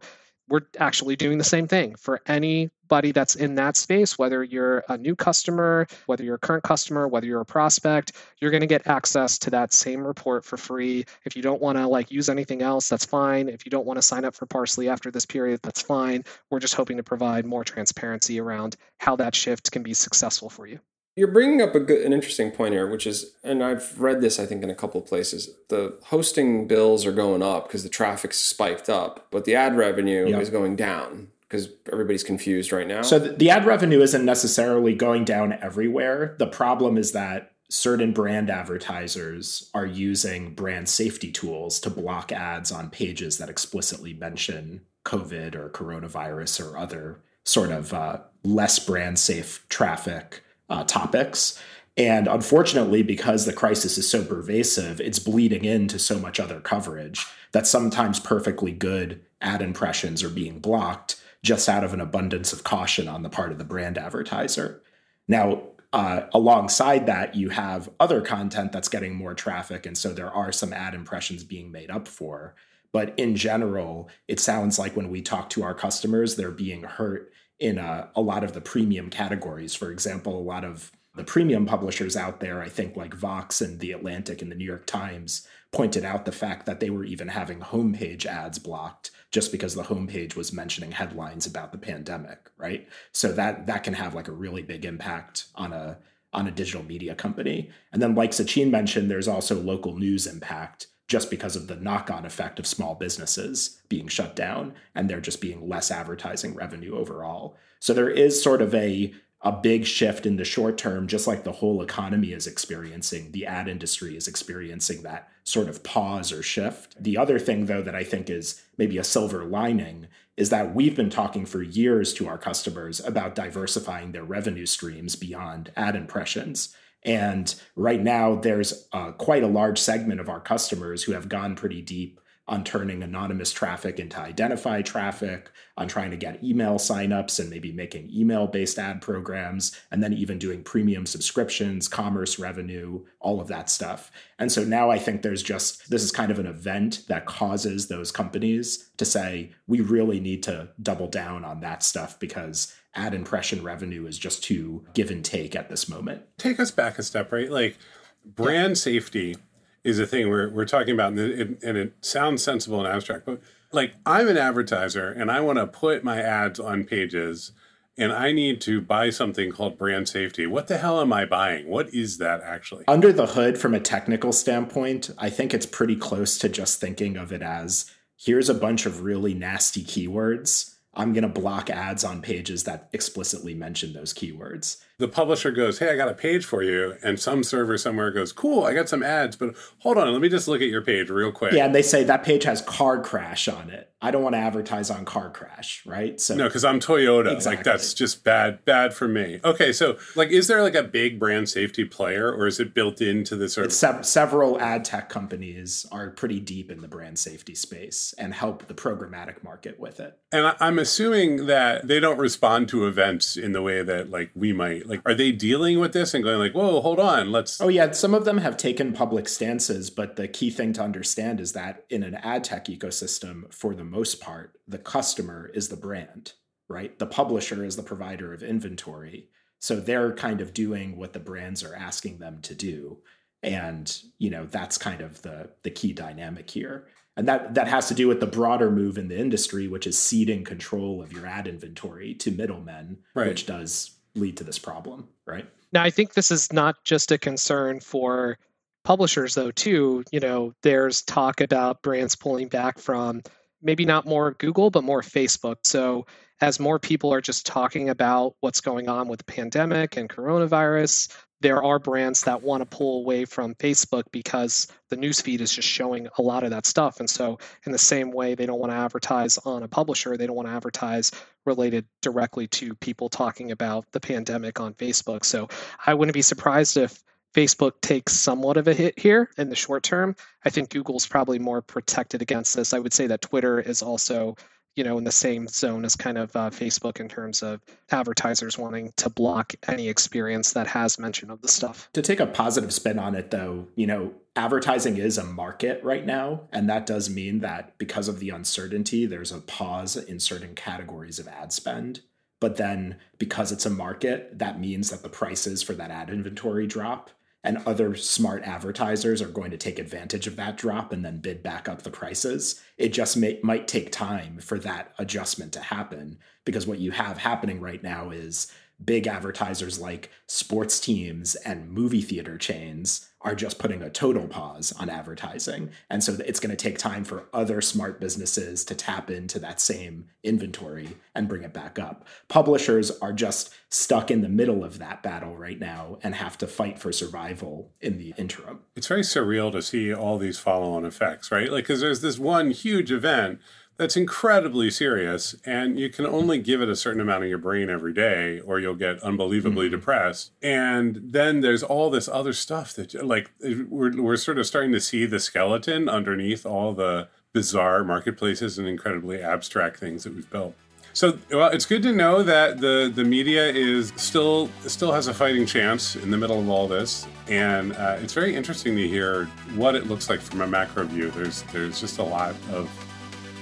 we're 0.49 0.61
actually 0.77 1.15
doing 1.15 1.37
the 1.37 1.43
same 1.43 1.67
thing 1.67 1.95
for 1.95 2.21
anybody 2.27 3.11
that's 3.11 3.35
in 3.35 3.55
that 3.55 3.77
space, 3.77 4.17
whether 4.17 4.43
you're 4.43 4.83
a 4.89 4.97
new 4.97 5.15
customer, 5.15 5.87
whether 6.05 6.23
you're 6.23 6.35
a 6.35 6.39
current 6.39 6.63
customer, 6.63 7.07
whether 7.07 7.25
you're 7.25 7.41
a 7.41 7.45
prospect, 7.45 8.11
you're 8.39 8.51
going 8.51 8.61
to 8.61 8.67
get 8.67 8.85
access 8.87 9.37
to 9.39 9.49
that 9.49 9.73
same 9.73 10.05
report 10.05 10.43
for 10.45 10.57
free. 10.57 11.05
If 11.25 11.35
you 11.35 11.41
don't 11.41 11.61
want 11.61 11.77
to 11.77 11.87
like 11.87 12.11
use 12.11 12.29
anything 12.29 12.61
else, 12.61 12.89
that's 12.89 13.05
fine. 13.05 13.49
If 13.49 13.65
you 13.65 13.69
don't 13.69 13.85
want 13.85 13.97
to 13.97 14.01
sign 14.01 14.25
up 14.25 14.35
for 14.35 14.45
Parse.ly 14.45 14.87
after 14.87 15.11
this 15.11 15.25
period, 15.25 15.61
that's 15.63 15.81
fine. 15.81 16.23
We're 16.49 16.59
just 16.59 16.75
hoping 16.75 16.97
to 16.97 17.03
provide 17.03 17.45
more 17.45 17.63
transparency 17.63 18.39
around 18.39 18.75
how 18.99 19.15
that 19.15 19.35
shift 19.35 19.71
can 19.71 19.83
be 19.83 19.93
successful 19.93 20.49
for 20.49 20.67
you. 20.67 20.79
You're 21.15 21.27
bringing 21.27 21.61
up 21.61 21.75
a 21.75 21.79
good, 21.79 22.01
an 22.01 22.11
interesting 22.11 22.49
point 22.49 22.73
here, 22.73 22.87
which 22.87 23.05
is, 23.05 23.33
and 23.43 23.63
I've 23.63 23.99
read 23.99 24.21
this, 24.21 24.39
I 24.39 24.45
think, 24.47 24.63
in 24.63 24.69
a 24.69 24.75
couple 24.75 24.99
of 24.99 25.07
places. 25.07 25.49
The 25.69 25.97
hosting 26.05 26.67
bills 26.67 27.05
are 27.05 27.11
going 27.11 27.43
up 27.43 27.67
because 27.67 27.83
the 27.83 27.89
traffic's 27.89 28.39
spiked 28.39 28.89
up, 28.89 29.27
but 29.29 29.45
the 29.45 29.55
ad 29.55 29.77
revenue 29.77 30.27
yep. 30.27 30.41
is 30.41 30.49
going 30.49 30.75
down 30.75 31.27
because 31.41 31.69
everybody's 31.91 32.23
confused 32.23 32.71
right 32.71 32.87
now. 32.87 33.03
So 33.03 33.19
the 33.19 33.51
ad 33.51 33.65
revenue 33.65 34.01
isn't 34.01 34.25
necessarily 34.25 34.95
going 34.95 35.23
down 35.23 35.53
everywhere. 35.53 36.35
The 36.39 36.47
problem 36.47 36.97
is 36.97 37.11
that 37.11 37.51
certain 37.69 38.11
brand 38.11 38.49
advertisers 38.49 39.69
are 39.75 39.85
using 39.85 40.55
brand 40.55 40.89
safety 40.89 41.31
tools 41.31 41.79
to 41.81 41.91
block 41.91 42.31
ads 42.31 42.71
on 42.71 42.89
pages 42.89 43.37
that 43.37 43.49
explicitly 43.49 44.13
mention 44.13 44.81
COVID 45.05 45.53
or 45.53 45.69
coronavirus 45.69 46.71
or 46.71 46.77
other 46.77 47.19
sort 47.43 47.71
of 47.71 47.93
uh, 47.93 48.19
less 48.43 48.79
brand 48.79 49.19
safe 49.19 49.65
traffic 49.69 50.43
uh, 50.69 50.83
topics. 50.83 51.61
And 51.95 52.27
unfortunately, 52.27 53.03
because 53.03 53.45
the 53.45 53.53
crisis 53.53 53.97
is 53.97 54.09
so 54.09 54.23
pervasive, 54.23 54.99
it's 54.99 55.19
bleeding 55.19 55.63
into 55.65 55.99
so 55.99 56.17
much 56.17 56.39
other 56.39 56.59
coverage 56.59 57.27
that 57.51 57.67
sometimes 57.67 58.19
perfectly 58.19 58.71
good 58.71 59.21
ad 59.41 59.61
impressions 59.61 60.23
are 60.23 60.29
being 60.29 60.59
blocked 60.59 61.21
just 61.43 61.69
out 61.69 61.83
of 61.83 61.93
an 61.93 62.01
abundance 62.01 62.53
of 62.53 62.63
caution 62.63 63.07
on 63.07 63.21
the 63.21 63.29
part 63.29 63.51
of 63.51 63.57
the 63.57 63.63
brand 63.63 63.97
advertiser. 63.97 64.81
Now, 65.27 65.63
uh, 65.91 66.27
alongside 66.33 67.05
that, 67.05 67.35
you 67.35 67.49
have 67.49 67.89
other 67.99 68.21
content 68.21 68.71
that's 68.71 68.89
getting 68.89 69.13
more 69.13 69.35
traffic. 69.35 69.85
And 69.85 69.95
so 69.95 70.13
there 70.13 70.31
are 70.31 70.51
some 70.51 70.73
ad 70.73 70.95
impressions 70.95 71.43
being 71.43 71.71
made 71.71 71.91
up 71.91 72.07
for. 72.07 72.55
But 72.91 73.13
in 73.17 73.35
general, 73.35 74.09
it 74.27 74.39
sounds 74.39 74.79
like 74.79 74.95
when 74.95 75.09
we 75.09 75.21
talk 75.21 75.49
to 75.51 75.63
our 75.63 75.75
customers, 75.75 76.35
they're 76.35 76.51
being 76.51 76.83
hurt 76.83 77.31
in 77.63 77.77
a, 77.77 78.09
a 78.13 78.21
lot 78.21 78.43
of 78.43 78.53
the 78.53 78.59
premium 78.59 79.09
categories. 79.09 79.73
For 79.73 79.89
example, 79.89 80.37
a 80.37 80.43
lot 80.43 80.65
of 80.65 80.91
the 81.15 81.23
premium 81.23 81.65
publishers 81.65 82.17
out 82.17 82.41
there, 82.41 82.61
I 82.61 82.67
think 82.67 82.97
like 82.97 83.13
Vox 83.13 83.61
and 83.61 83.79
The 83.79 83.93
Atlantic 83.93 84.41
and 84.41 84.51
the 84.51 84.55
New 84.55 84.65
York 84.65 84.85
Times, 84.85 85.47
pointed 85.71 86.03
out 86.03 86.25
the 86.25 86.31
fact 86.33 86.65
that 86.65 86.81
they 86.81 86.89
were 86.89 87.05
even 87.05 87.29
having 87.29 87.59
homepage 87.59 88.25
ads 88.25 88.59
blocked 88.59 89.11
just 89.31 89.49
because 89.49 89.75
the 89.75 89.83
homepage 89.83 90.35
was 90.35 90.51
mentioning 90.51 90.91
headlines 90.91 91.45
about 91.45 91.71
the 91.71 91.77
pandemic, 91.77 92.51
right? 92.57 92.87
So 93.13 93.31
that 93.31 93.65
that 93.67 93.83
can 93.83 93.93
have 93.93 94.13
like 94.13 94.27
a 94.27 94.33
really 94.33 94.61
big 94.61 94.83
impact 94.83 95.45
on 95.55 95.71
a 95.71 95.97
on 96.33 96.47
a 96.47 96.51
digital 96.51 96.83
media 96.83 97.15
company. 97.15 97.69
And 97.93 98.01
then 98.01 98.13
like 98.13 98.31
Sachin 98.31 98.71
mentioned, 98.71 99.09
there's 99.09 99.27
also 99.27 99.55
local 99.55 99.97
news 99.97 100.27
impact 100.27 100.87
just 101.13 101.29
because 101.29 101.55
of 101.55 101.67
the 101.67 101.75
knock 101.75 102.09
on 102.09 102.25
effect 102.25 102.57
of 102.57 102.65
small 102.65 102.95
businesses 102.95 103.79
being 103.87 104.07
shut 104.07 104.35
down 104.35 104.73
and 104.95 105.07
there 105.07 105.21
just 105.21 105.39
being 105.39 105.69
less 105.69 105.91
advertising 105.91 106.55
revenue 106.55 106.97
overall. 106.97 107.55
So 107.79 107.93
there 107.93 108.09
is 108.09 108.41
sort 108.41 108.63
of 108.63 108.73
a 108.73 109.13
a 109.41 109.51
big 109.51 109.85
shift 109.85 110.25
in 110.25 110.37
the 110.37 110.43
short 110.43 110.75
term, 110.75 111.05
just 111.05 111.27
like 111.27 111.43
the 111.43 111.51
whole 111.51 111.83
economy 111.83 112.31
is 112.31 112.47
experiencing. 112.47 113.31
The 113.31 113.45
ad 113.45 113.67
industry 113.67 114.17
is 114.17 114.27
experiencing 114.27 115.03
that 115.03 115.29
sort 115.43 115.69
of 115.69 115.83
pause 115.83 116.31
or 116.31 116.41
shift. 116.41 116.95
The 116.97 117.17
other 117.17 117.37
thing, 117.37 117.67
though, 117.67 117.83
that 117.83 117.93
I 117.93 118.03
think 118.03 118.27
is 118.27 118.63
maybe 118.79 118.97
a 118.97 119.03
silver 119.03 119.43
lining 119.45 120.07
is 120.35 120.49
that 120.49 120.73
we've 120.73 120.95
been 120.95 121.11
talking 121.11 121.45
for 121.45 121.61
years 121.61 122.11
to 122.15 122.27
our 122.27 122.39
customers 122.39 122.99
about 123.01 123.35
diversifying 123.35 124.13
their 124.13 124.23
revenue 124.23 124.65
streams 124.65 125.15
beyond 125.15 125.71
ad 125.75 125.95
impressions. 125.95 126.75
And 127.05 127.53
right 127.75 128.01
now, 128.01 128.35
there's 128.35 128.87
uh, 128.93 129.11
quite 129.11 129.43
a 129.43 129.47
large 129.47 129.79
segment 129.79 130.19
of 130.19 130.29
our 130.29 130.39
customers 130.39 131.03
who 131.03 131.11
have 131.13 131.29
gone 131.29 131.55
pretty 131.55 131.81
deep 131.81 132.19
on 132.47 132.63
turning 132.63 133.01
anonymous 133.01 133.53
traffic 133.53 133.99
into 133.99 134.19
identified 134.19 134.85
traffic, 134.85 135.49
on 135.77 135.87
trying 135.87 136.11
to 136.11 136.17
get 136.17 136.43
email 136.43 136.75
signups 136.75 137.39
and 137.39 137.49
maybe 137.49 137.71
making 137.71 138.09
email 138.13 138.47
based 138.47 138.77
ad 138.77 139.01
programs, 139.01 139.79
and 139.91 140.03
then 140.03 140.11
even 140.13 140.37
doing 140.37 140.61
premium 140.61 141.05
subscriptions, 141.05 141.87
commerce 141.87 142.37
revenue, 142.37 143.03
all 143.21 143.39
of 143.39 143.47
that 143.47 143.69
stuff. 143.69 144.11
And 144.39 144.51
so 144.51 144.63
now 144.63 144.89
I 144.89 144.99
think 144.99 145.21
there's 145.21 145.43
just 145.43 145.89
this 145.89 146.03
is 146.03 146.11
kind 146.11 146.31
of 146.31 146.39
an 146.39 146.45
event 146.45 147.03
that 147.07 147.25
causes 147.25 147.87
those 147.87 148.11
companies 148.11 148.89
to 148.97 149.05
say, 149.05 149.51
we 149.67 149.79
really 149.79 150.19
need 150.19 150.43
to 150.43 150.69
double 150.81 151.07
down 151.07 151.45
on 151.45 151.61
that 151.61 151.81
stuff 151.81 152.19
because 152.19 152.75
ad 152.95 153.13
impression 153.13 153.63
revenue 153.63 154.05
is 154.05 154.17
just 154.19 154.43
too 154.43 154.85
give 154.93 155.09
and 155.09 155.23
take 155.23 155.55
at 155.55 155.69
this 155.69 155.87
moment. 155.87 156.23
Take 156.37 156.59
us 156.59 156.71
back 156.71 156.99
a 156.99 157.03
step, 157.03 157.31
right? 157.31 157.49
Like 157.49 157.77
brand 158.25 158.71
yeah. 158.71 158.75
safety 158.75 159.35
is 159.83 159.99
a 159.99 160.07
thing 160.07 160.29
we're, 160.29 160.49
we're 160.49 160.65
talking 160.65 160.93
about, 160.93 161.13
and 161.13 161.19
it, 161.19 161.63
and 161.63 161.77
it 161.77 161.93
sounds 162.01 162.43
sensible 162.43 162.83
and 162.83 162.87
abstract, 162.87 163.25
but 163.25 163.41
like 163.71 163.93
I'm 164.05 164.27
an 164.27 164.37
advertiser 164.37 165.11
and 165.11 165.31
I 165.31 165.41
want 165.41 165.59
to 165.59 165.67
put 165.67 166.03
my 166.03 166.21
ads 166.21 166.59
on 166.59 166.83
pages 166.83 167.51
and 167.97 168.11
I 168.11 168.31
need 168.31 168.59
to 168.61 168.81
buy 168.81 169.09
something 169.11 169.51
called 169.51 169.77
brand 169.77 170.07
safety. 170.07 170.47
What 170.47 170.67
the 170.67 170.77
hell 170.77 170.99
am 170.99 171.13
I 171.13 171.25
buying? 171.25 171.67
What 171.67 171.93
is 171.93 172.17
that 172.17 172.41
actually? 172.41 172.85
Under 172.87 173.13
the 173.13 173.27
hood, 173.27 173.57
from 173.57 173.73
a 173.75 173.79
technical 173.79 174.33
standpoint, 174.33 175.11
I 175.17 175.29
think 175.29 175.53
it's 175.53 175.65
pretty 175.65 175.95
close 175.95 176.37
to 176.39 176.49
just 176.49 176.79
thinking 176.79 177.17
of 177.17 177.31
it 177.31 177.41
as 177.41 177.91
here's 178.17 178.49
a 178.49 178.55
bunch 178.55 178.85
of 178.85 179.03
really 179.03 179.33
nasty 179.33 179.83
keywords. 179.83 180.75
I'm 180.95 181.13
going 181.13 181.23
to 181.23 181.41
block 181.41 181.69
ads 181.69 182.03
on 182.03 182.21
pages 182.21 182.63
that 182.63 182.89
explicitly 182.93 183.53
mention 183.53 183.93
those 183.93 184.13
keywords 184.13 184.77
the 185.03 185.07
publisher 185.09 185.51
goes, 185.51 185.79
Hey, 185.79 185.89
I 185.89 185.97
got 185.97 186.07
a 186.07 186.13
page 186.13 186.45
for 186.45 186.63
you. 186.63 186.95
And 187.03 187.19
some 187.19 187.43
server 187.43 187.77
somewhere 187.77 188.09
goes, 188.09 188.31
Cool, 188.31 188.63
I 188.63 188.73
got 188.73 188.87
some 188.87 189.03
ads, 189.03 189.35
but 189.35 189.53
hold 189.79 189.97
on, 189.97 190.11
let 190.13 190.21
me 190.21 190.29
just 190.29 190.47
look 190.47 190.61
at 190.61 190.69
your 190.69 190.81
page 190.81 191.09
real 191.09 191.31
quick. 191.31 191.51
Yeah, 191.51 191.65
and 191.65 191.75
they 191.75 191.81
say 191.81 192.05
that 192.05 192.23
page 192.23 192.45
has 192.45 192.61
car 192.61 193.01
crash 193.01 193.49
on 193.49 193.69
it. 193.69 193.89
I 194.01 194.11
don't 194.11 194.21
want 194.21 194.33
to 194.35 194.39
advertise 194.39 194.89
on 194.89 195.05
car 195.05 195.29
crash, 195.29 195.81
right? 195.85 196.19
So 196.19 196.35
No, 196.35 196.45
because 196.47 196.65
I'm 196.65 196.79
Toyota. 196.81 197.31
Exactly. 197.33 197.55
Like 197.57 197.63
that's 197.63 197.93
just 197.93 198.23
bad, 198.25 198.63
bad 198.65 198.93
for 198.93 199.07
me. 199.07 199.39
Okay, 199.45 199.71
so 199.71 199.97
like 200.15 200.29
is 200.29 200.47
there 200.47 200.61
like 200.61 200.75
a 200.75 200.83
big 200.83 201.19
brand 201.19 201.47
safety 201.49 201.85
player 201.85 202.29
or 202.31 202.47
is 202.47 202.59
it 202.59 202.73
built 202.73 202.99
into 203.01 203.35
the 203.37 203.47
service? 203.47 203.77
Se- 203.79 204.01
several 204.03 204.59
ad 204.59 204.83
tech 204.83 205.07
companies 205.09 205.85
are 205.91 206.09
pretty 206.09 206.39
deep 206.41 206.69
in 206.69 206.81
the 206.81 206.87
brand 206.89 207.17
safety 207.17 207.55
space 207.55 208.13
and 208.17 208.33
help 208.33 208.67
the 208.67 208.73
programmatic 208.73 209.41
market 209.43 209.79
with 209.79 209.99
it. 210.01 210.17
And 210.33 210.47
I- 210.47 210.55
I'm 210.59 210.79
assuming 210.79 211.45
that 211.47 211.87
they 211.87 211.99
don't 212.01 212.17
respond 212.19 212.67
to 212.69 212.85
events 212.87 213.37
in 213.37 213.53
the 213.53 213.61
way 213.61 213.83
that 213.83 214.09
like 214.09 214.31
we 214.35 214.51
might 214.51 214.85
like 214.85 214.92
are 215.05 215.13
they 215.13 215.31
dealing 215.31 215.79
with 215.79 215.93
this 215.93 216.13
and 216.13 216.23
going 216.23 216.39
like 216.39 216.53
whoa 216.53 216.81
hold 216.81 216.99
on 216.99 217.31
let's 217.31 217.59
oh 217.61 217.67
yeah 217.67 217.91
some 217.91 218.13
of 218.13 218.25
them 218.25 218.37
have 218.37 218.57
taken 218.57 218.93
public 218.93 219.27
stances 219.27 219.89
but 219.89 220.15
the 220.15 220.27
key 220.27 220.49
thing 220.49 220.73
to 220.73 220.81
understand 220.81 221.39
is 221.39 221.53
that 221.53 221.85
in 221.89 222.03
an 222.03 222.15
ad 222.15 222.43
tech 222.43 222.65
ecosystem 222.65 223.51
for 223.53 223.73
the 223.73 223.83
most 223.83 224.19
part 224.19 224.57
the 224.67 224.77
customer 224.77 225.51
is 225.53 225.69
the 225.69 225.77
brand 225.77 226.33
right? 226.73 226.97
The 226.97 227.05
publisher 227.05 227.63
is 227.63 227.75
the 227.75 227.83
provider 227.83 228.33
of 228.33 228.43
inventory. 228.43 229.29
So 229.59 229.79
they're 229.79 230.13
kind 230.13 230.41
of 230.41 230.53
doing 230.53 230.97
what 230.97 231.13
the 231.13 231.19
brands 231.19 231.63
are 231.63 231.75
asking 231.75 232.17
them 232.17 232.39
to 232.41 232.55
do. 232.55 232.97
And 233.41 233.95
you 234.17 234.29
know 234.29 234.45
that's 234.45 234.77
kind 234.77 235.01
of 235.01 235.21
the 235.21 235.49
the 235.63 235.71
key 235.71 235.93
dynamic 235.93 236.49
here. 236.49 236.87
And 237.15 237.27
that 237.27 237.53
that 237.55 237.67
has 237.67 237.87
to 237.89 237.93
do 237.93 238.07
with 238.07 238.19
the 238.19 238.25
broader 238.25 238.71
move 238.71 238.97
in 238.97 239.09
the 239.09 239.19
industry 239.19 239.67
which 239.67 239.85
is 239.85 239.99
ceding 239.99 240.43
control 240.43 241.01
of 241.01 241.11
your 241.11 241.27
ad 241.27 241.47
inventory 241.47 242.15
to 242.15 242.31
middlemen 242.31 242.99
right. 243.13 243.27
which 243.27 243.45
does 243.45 243.99
lead 244.15 244.37
to 244.37 244.43
this 244.43 244.59
problem, 244.59 245.07
right? 245.25 245.45
Now, 245.71 245.83
I 245.83 245.89
think 245.89 246.13
this 246.13 246.31
is 246.31 246.53
not 246.53 246.83
just 246.83 247.11
a 247.11 247.17
concern 247.17 247.79
for 247.79 248.37
publishers, 248.83 249.35
though, 249.35 249.51
too. 249.51 250.03
You 250.11 250.19
know, 250.19 250.53
there's 250.61 251.01
talk 251.01 251.41
about 251.41 251.81
brands 251.81 252.15
pulling 252.15 252.47
back 252.47 252.77
from 252.79 253.21
maybe 253.61 253.85
not 253.85 254.05
more 254.05 254.31
Google, 254.33 254.69
but 254.69 254.83
more 254.83 255.01
Facebook. 255.01 255.57
So, 255.63 256.05
as 256.41 256.59
more 256.59 256.77
people 256.77 257.13
are 257.13 257.21
just 257.21 257.45
talking 257.45 257.89
about 257.89 258.35
what's 258.41 258.59
going 258.59 258.89
on 258.89 259.07
with 259.07 259.19
the 259.19 259.31
pandemic 259.31 259.95
and 259.95 260.09
coronavirus, 260.09 261.09
there 261.43 261.61
are 261.61 261.77
brands 261.77 262.21
that 262.21 262.41
want 262.41 262.61
to 262.61 262.77
pull 262.77 262.99
away 262.99 263.25
from 263.25 263.53
Facebook 263.55 264.03
because 264.11 264.67
the 264.89 264.95
newsfeed 264.95 265.41
is 265.41 265.53
just 265.53 265.67
showing 265.67 266.07
a 266.17 266.21
lot 266.21 266.45
of 266.45 266.51
that 266.51 266.65
stuff. 266.65 267.01
And 267.01 267.09
so, 267.09 267.37
in 267.65 267.73
the 267.73 267.77
same 267.77 268.11
way, 268.11 268.33
they 268.33 268.45
don't 268.45 268.59
want 268.59 268.71
to 268.71 268.77
advertise 268.77 269.37
on 269.39 269.61
a 269.61 269.67
publisher, 269.67 270.15
they 270.15 270.25
don't 270.25 270.37
want 270.37 270.47
to 270.47 270.53
advertise 270.53 271.11
related 271.45 271.85
directly 272.01 272.47
to 272.47 272.73
people 272.75 273.09
talking 273.09 273.51
about 273.51 273.85
the 273.91 273.99
pandemic 273.99 274.61
on 274.61 274.73
Facebook. 274.73 275.25
So, 275.25 275.49
I 275.85 275.93
wouldn't 275.93 276.13
be 276.13 276.21
surprised 276.21 276.77
if 276.77 277.03
Facebook 277.35 277.73
takes 277.81 278.13
somewhat 278.13 278.55
of 278.55 278.69
a 278.69 278.73
hit 278.73 278.97
here 278.97 279.29
in 279.37 279.49
the 279.49 279.55
short 279.55 279.83
term. 279.83 280.15
I 280.45 280.49
think 280.49 280.69
Google's 280.69 281.07
probably 281.07 281.39
more 281.39 281.61
protected 281.61 282.21
against 282.21 282.55
this. 282.55 282.73
I 282.73 282.79
would 282.79 282.93
say 282.93 283.07
that 283.07 283.21
Twitter 283.21 283.59
is 283.59 283.81
also 283.81 284.37
you 284.75 284.83
know 284.83 284.97
in 284.97 285.03
the 285.03 285.11
same 285.11 285.47
zone 285.47 285.85
as 285.85 285.95
kind 285.95 286.17
of 286.17 286.35
uh, 286.35 286.49
facebook 286.49 286.99
in 286.99 287.07
terms 287.07 287.43
of 287.43 287.61
advertisers 287.91 288.57
wanting 288.57 288.91
to 288.95 289.09
block 289.09 289.53
any 289.67 289.87
experience 289.87 290.53
that 290.53 290.67
has 290.67 290.99
mention 290.99 291.29
of 291.29 291.41
the 291.41 291.47
stuff. 291.47 291.89
To 291.93 292.01
take 292.01 292.19
a 292.19 292.27
positive 292.27 292.73
spin 292.73 292.99
on 292.99 293.15
it 293.15 293.31
though 293.31 293.67
you 293.75 293.87
know 293.87 294.13
advertising 294.35 294.97
is 294.97 295.17
a 295.17 295.23
market 295.23 295.83
right 295.83 296.05
now 296.05 296.41
and 296.51 296.69
that 296.69 296.85
does 296.85 297.09
mean 297.09 297.39
that 297.39 297.77
because 297.77 298.07
of 298.07 298.19
the 298.19 298.29
uncertainty 298.29 299.05
there's 299.05 299.31
a 299.31 299.39
pause 299.39 299.95
in 299.95 300.19
certain 300.19 300.55
categories 300.55 301.19
of 301.19 301.27
ad 301.27 301.53
spend. 301.53 302.01
But 302.39 302.57
then 302.57 302.97
because 303.17 303.53
it's 303.53 303.65
a 303.65 303.69
market 303.69 304.37
that 304.39 304.59
means 304.59 304.89
that 304.89 305.01
the 305.01 305.09
prices 305.09 305.63
for 305.63 305.73
that 305.75 305.91
ad 305.91 306.09
inventory 306.09 306.67
drop 306.67 307.09
and 307.43 307.57
other 307.65 307.95
smart 307.95 308.43
advertisers 308.43 309.21
are 309.21 309.27
going 309.27 309.51
to 309.51 309.57
take 309.57 309.77
advantage 309.77 310.27
of 310.27 310.35
that 310.37 310.57
drop 310.57 310.93
and 310.93 311.03
then 311.03 311.17
bid 311.19 311.43
back 311.43 311.67
up 311.67 311.81
the 311.81 311.91
prices. 311.91 312.61
It 312.77 312.89
just 312.89 313.17
may, 313.17 313.39
might 313.43 313.67
take 313.67 313.91
time 313.91 314.39
for 314.39 314.57
that 314.59 314.93
adjustment 314.97 315.51
to 315.53 315.59
happen 315.59 316.17
because 316.45 316.65
what 316.65 316.79
you 316.79 316.91
have 316.91 317.17
happening 317.17 317.59
right 317.59 317.83
now 317.83 318.11
is 318.11 318.51
big 318.83 319.07
advertisers 319.07 319.79
like 319.79 320.09
sports 320.27 320.79
teams 320.79 321.35
and 321.35 321.69
movie 321.69 322.01
theater 322.01 322.37
chains 322.37 323.09
are 323.23 323.35
just 323.35 323.57
putting 323.57 323.81
a 323.81 323.89
total 323.89 324.27
pause 324.27 324.73
on 324.79 324.89
advertising. 324.89 325.71
And 325.89 326.03
so 326.03 326.17
it's 326.25 326.39
going 326.39 326.55
to 326.55 326.55
take 326.55 326.77
time 326.77 327.03
for 327.03 327.25
other 327.33 327.61
smart 327.61 327.99
businesses 327.99 328.65
to 328.65 328.75
tap 328.75 329.09
into 329.09 329.39
that 329.39 329.61
same 329.61 330.09
inventory 330.23 330.97
and 331.15 331.27
bring 331.27 331.43
it 331.43 331.53
back 331.53 331.79
up. 331.79 332.05
Publishers 332.27 332.91
are 332.99 333.13
just 333.13 333.53
stuck 333.69 334.11
in 334.11 334.21
the 334.21 334.29
middle 334.29 334.63
of 334.63 334.79
that 334.79 335.01
battle 335.01 335.35
right 335.35 335.59
now 335.59 335.97
and 336.03 336.15
have 336.15 336.37
to 336.37 336.47
fight 336.47 336.77
for 336.79 336.91
survival 336.91 337.71
in 337.81 337.97
the 337.97 338.13
interim. 338.17 338.59
It's 338.75 338.87
very 338.87 339.01
surreal 339.01 339.51
to 339.53 339.61
see 339.61 339.93
all 339.93 340.17
these 340.17 340.37
follow 340.37 340.73
on 340.73 340.85
effects, 340.85 341.31
right? 341.31 341.51
Like, 341.51 341.63
because 341.63 341.81
there's 341.81 342.01
this 342.01 342.19
one 342.19 342.51
huge 342.51 342.91
event 342.91 343.39
that's 343.77 343.97
incredibly 343.97 344.69
serious 344.69 345.35
and 345.45 345.79
you 345.79 345.89
can 345.89 346.05
only 346.05 346.39
give 346.39 346.61
it 346.61 346.69
a 346.69 346.75
certain 346.75 347.01
amount 347.01 347.23
of 347.23 347.29
your 347.29 347.37
brain 347.37 347.69
every 347.69 347.93
day 347.93 348.39
or 348.41 348.59
you'll 348.59 348.75
get 348.75 349.01
unbelievably 349.01 349.67
mm-hmm. 349.67 349.75
depressed 349.75 350.31
and 350.41 350.99
then 351.03 351.41
there's 351.41 351.63
all 351.63 351.89
this 351.89 352.07
other 352.07 352.33
stuff 352.33 352.73
that 352.73 352.93
like 353.05 353.31
we're, 353.69 354.01
we're 354.01 354.17
sort 354.17 354.37
of 354.37 354.45
starting 354.45 354.71
to 354.71 354.79
see 354.79 355.05
the 355.05 355.19
skeleton 355.19 355.89
underneath 355.89 356.45
all 356.45 356.73
the 356.73 357.07
bizarre 357.33 357.83
marketplaces 357.83 358.59
and 358.59 358.67
incredibly 358.67 359.21
abstract 359.21 359.79
things 359.79 360.03
that 360.03 360.13
we've 360.13 360.29
built 360.29 360.55
so 360.95 361.17
well, 361.31 361.49
it's 361.49 361.65
good 361.65 361.81
to 361.83 361.91
know 361.91 362.21
that 362.21 362.61
the 362.61 362.91
the 362.93 363.03
media 363.03 363.47
is 363.47 363.91
still 363.95 364.47
still 364.67 364.91
has 364.91 365.07
a 365.07 365.13
fighting 365.13 365.47
chance 365.47 365.95
in 365.95 366.11
the 366.11 366.17
middle 366.17 366.39
of 366.39 366.47
all 366.49 366.67
this, 366.67 367.07
and 367.27 367.73
uh, 367.73 367.97
it's 367.99 368.13
very 368.13 368.35
interesting 368.35 368.75
to 368.75 368.87
hear 368.87 369.25
what 369.55 369.73
it 369.73 369.87
looks 369.87 370.07
like 370.07 370.21
from 370.21 370.41
a 370.41 370.47
macro 370.47 370.85
view. 370.85 371.09
There's 371.09 371.41
there's 371.51 371.81
just 371.81 371.97
a 371.97 372.03
lot 372.03 372.35
of 372.51 372.69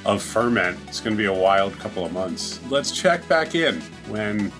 of 0.05 0.21
ferment. 0.21 0.79
It's 0.87 0.99
going 0.99 1.15
to 1.15 1.17
be 1.17 1.25
a 1.25 1.33
wild 1.33 1.77
couple 1.79 2.05
of 2.05 2.11
months. 2.11 2.59
Let's 2.69 2.91
check 2.91 3.27
back 3.27 3.55
in 3.55 3.81
when 4.09 4.51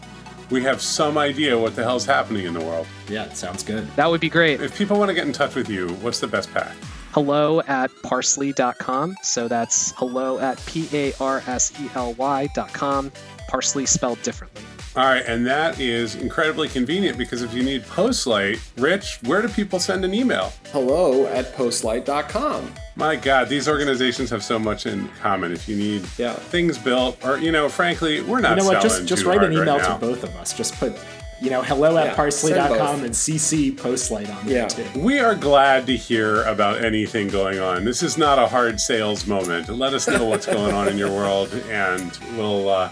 we 0.50 0.62
have 0.64 0.82
some 0.82 1.18
idea 1.18 1.58
what 1.58 1.76
the 1.76 1.84
hell's 1.84 2.06
happening 2.06 2.46
in 2.46 2.54
the 2.54 2.60
world. 2.60 2.88
Yeah, 3.08 3.32
sounds 3.34 3.64
good. 3.64 3.88
That 3.96 4.10
would 4.10 4.22
be 4.22 4.30
great. 4.30 4.62
If 4.62 4.78
people 4.78 4.98
want 4.98 5.10
to 5.10 5.16
get 5.16 5.26
in 5.26 5.34
touch 5.34 5.56
with 5.56 5.70
you, 5.70 5.90
what's 5.96 6.20
the 6.20 6.28
best 6.28 6.54
path? 6.54 6.76
Hello 7.14 7.62
at 7.62 7.92
parsley.com. 8.04 9.16
So 9.24 9.48
that's 9.48 9.94
hello 9.98 10.40
at 10.40 10.64
P 10.66 10.88
A 10.94 11.14
R 11.20 11.44
S 11.48 11.74
E 11.82 11.90
L 11.96 12.14
Y.com. 12.14 13.12
Parsley 13.50 13.86
spelled 13.86 14.22
differently. 14.22 14.64
All 14.94 15.06
right, 15.06 15.24
and 15.26 15.48
that 15.48 15.80
is 15.80 16.16
incredibly 16.16 16.68
convenient 16.68 17.18
because 17.18 17.42
if 17.42 17.54
you 17.54 17.64
need 17.64 17.84
Postlight, 17.84 18.60
Rich, 18.78 19.20
where 19.24 19.42
do 19.42 19.48
people 19.48 19.80
send 19.80 20.04
an 20.04 20.14
email? 20.14 20.52
Hello 20.74 21.28
at 21.28 21.56
postlight.com. 21.56 22.74
My 22.98 23.16
God, 23.16 23.48
these 23.48 23.70
organizations 23.70 24.30
have 24.32 24.44
so 24.44 24.60
much 24.60 24.86
in 24.86 25.08
common. 25.22 25.54
If 25.54 25.70
you 25.70 25.78
need 25.78 26.06
yeah. 26.18 26.34
things 26.34 26.78
built, 26.78 27.24
or 27.24 27.38
you 27.38 27.54
know, 27.54 27.70
frankly, 27.70 28.22
we're 28.22 28.42
not. 28.42 28.58
You 28.58 28.64
know 28.64 28.70
what? 28.70 28.82
Just 28.82 29.06
just 29.06 29.24
write 29.24 29.42
an 29.44 29.54
email 29.54 29.78
right 29.78 29.94
to 29.94 29.96
both 29.96 30.24
of 30.24 30.36
us. 30.36 30.54
Just 30.54 30.76
put 30.76 30.94
you 31.42 31.50
know, 31.50 31.64
hello 31.64 31.94
Yeah, 31.94 32.02
at 32.02 32.06
send 32.06 32.16
parsley.com 32.18 32.78
both. 32.78 33.04
and 33.04 33.14
CC 33.14 33.72
Postlight 33.76 34.30
on 34.30 34.48
Yeah. 34.48 34.68
there 34.68 34.86
too. 34.86 35.00
We 35.00 35.20
are 35.20 35.34
glad 35.34 35.88
to 35.88 35.98
hear 35.98 36.44
about 36.44 36.84
anything 36.86 37.30
going 37.30 37.60
on. 37.60 37.84
This 37.84 38.04
is 38.04 38.18
not 38.18 38.38
a 38.38 38.48
hard 38.48 38.80
sales 38.80 39.26
moment. 39.26 39.68
Let 39.68 39.94
us 39.94 40.08
know 40.08 40.26
what's 40.26 40.46
going 40.46 40.74
on 40.74 40.88
in 40.88 41.00
your 41.00 41.10
world, 41.10 41.52
and 41.70 42.16
we'll 42.38 42.70
uh, 42.70 42.90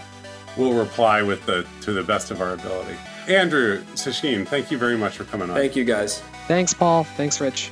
we'll 0.56 0.72
reply 0.72 1.22
with 1.22 1.44
the 1.46 1.66
to 1.82 1.92
the 1.92 2.02
best 2.02 2.30
of 2.30 2.40
our 2.40 2.54
ability. 2.54 2.96
Andrew 3.28 3.82
Sachin, 3.94 4.46
thank 4.46 4.70
you 4.70 4.78
very 4.78 4.96
much 4.96 5.16
for 5.16 5.24
coming 5.24 5.50
on. 5.50 5.56
Thank 5.56 5.76
you 5.76 5.84
guys. 5.84 6.20
Thanks, 6.48 6.74
Paul. 6.74 7.04
Thanks, 7.04 7.40
Rich. 7.40 7.70